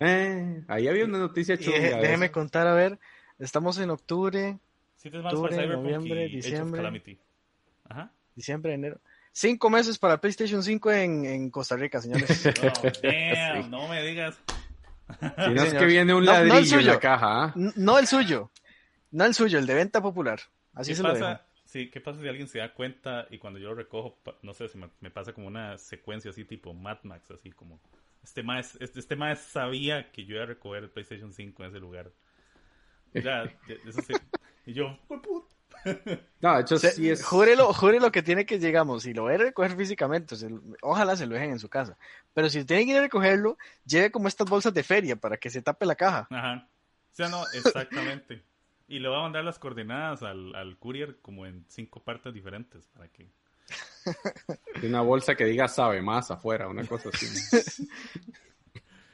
[0.00, 1.98] Eh, ahí había una noticia Y chunga.
[1.98, 2.98] déjeme contar, a ver,
[3.38, 4.58] estamos en octubre,
[4.98, 6.78] Siete semanas para Octubre, Cyberpunk noviembre, y Age of diciembre.
[6.78, 7.18] Calamity.
[7.88, 8.12] Ajá.
[8.34, 9.00] diciembre, enero.
[9.32, 12.46] Cinco meses para PlayStation 5 en, en Costa Rica, señores.
[12.62, 14.36] Oh, damn, no me digas.
[15.44, 16.92] Si no es que viene un No, no el ladrillo en suyo.
[16.94, 17.52] la caja.
[17.56, 18.50] N- no el suyo,
[19.12, 20.40] no el suyo, el de venta popular.
[20.74, 21.20] Así ¿Qué se lo dejo.
[21.26, 21.44] pasa?
[21.64, 24.68] Sí, ¿qué pasa si alguien se da cuenta y cuando yo lo recojo, no sé,
[24.68, 27.78] se me, me pasa como una secuencia así tipo Mad Max, así como
[28.24, 31.78] este más este, este sabía que yo iba a recoger el PlayStation 5 en ese
[31.78, 32.10] lugar.
[33.14, 33.44] Ya,
[33.86, 34.14] eso sí.
[34.68, 34.98] Y yo.
[36.40, 37.24] No, de hecho Se- sí es.
[37.24, 39.04] Júrelo, júrelo que tiene que llegamos.
[39.04, 40.36] Si lo va a recoger físicamente,
[40.82, 41.96] ojalá se lo dejen en su casa.
[42.34, 43.56] Pero si tiene que ir a recogerlo,
[43.86, 46.26] lleve como estas bolsas de feria para que se tape la caja.
[46.30, 46.68] Ajá.
[47.12, 48.42] O sea, no, exactamente.
[48.86, 52.86] Y le voy a mandar las coordenadas al, al courier como en cinco partes diferentes
[52.88, 53.30] para que...
[54.82, 57.26] de Una bolsa que diga sabe más afuera, una cosa así.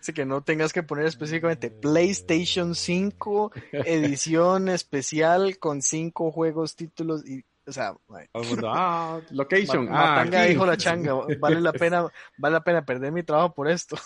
[0.04, 7.26] Así que no tengas que poner específicamente PlayStation 5 edición especial con cinco juegos, títulos
[7.26, 7.94] y O sea,
[8.34, 9.88] mundo, ah, location.
[9.90, 13.66] Ah, Matanga dijo la changa, vale la pena, vale la pena perder mi trabajo por
[13.66, 13.96] esto.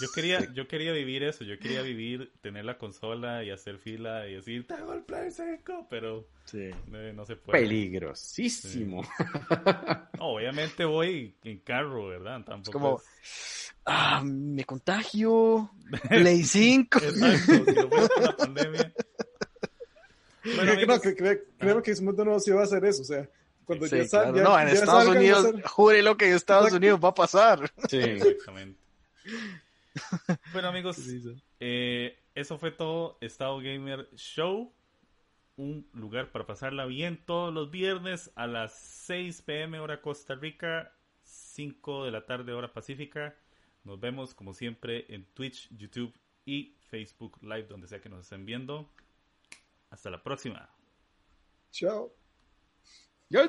[0.00, 4.26] Yo quería, yo quería vivir eso, yo quería vivir, tener la consola y hacer fila
[4.28, 6.70] y decir, tengo el Play 5, pero Sí.
[6.92, 7.58] eh, no se puede.
[7.60, 9.02] Peligrosísimo.
[10.18, 12.42] No, obviamente voy en carro, ¿verdad?
[12.44, 15.70] Tampoco como- es- Ah, me contagio.
[16.08, 16.98] Play 5.
[16.98, 18.92] Exacto, si no fuera por la pandemia.
[20.44, 21.16] Bueno, Creo que no, amigos, que
[21.58, 23.02] creo Smooth no sí va a hacer eso.
[23.02, 23.28] O sea,
[23.64, 24.36] cuando Sí, ya, sal- claro.
[24.36, 26.76] ya- no, en ya Estados salgan, Unidos, ser- jure lo que en Estados Exacto.
[26.78, 27.72] Unidos va a pasar.
[27.88, 27.98] Sí.
[27.98, 28.78] exactamente.
[30.52, 30.98] Bueno, amigos,
[31.60, 33.18] eh, eso fue todo.
[33.20, 34.72] Estado Gamer Show.
[35.56, 40.92] Un lugar para pasarla bien todos los viernes a las 6 pm hora Costa Rica,
[41.22, 43.34] 5 de la tarde hora Pacífica.
[43.84, 46.12] Nos vemos como siempre en Twitch, YouTube
[46.44, 48.90] y Facebook Live, donde sea que nos estén viendo.
[49.90, 50.68] Hasta la próxima.
[51.70, 52.12] Chao.
[53.30, 53.40] Yo.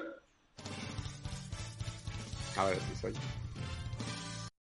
[2.55, 3.13] A ver si soy.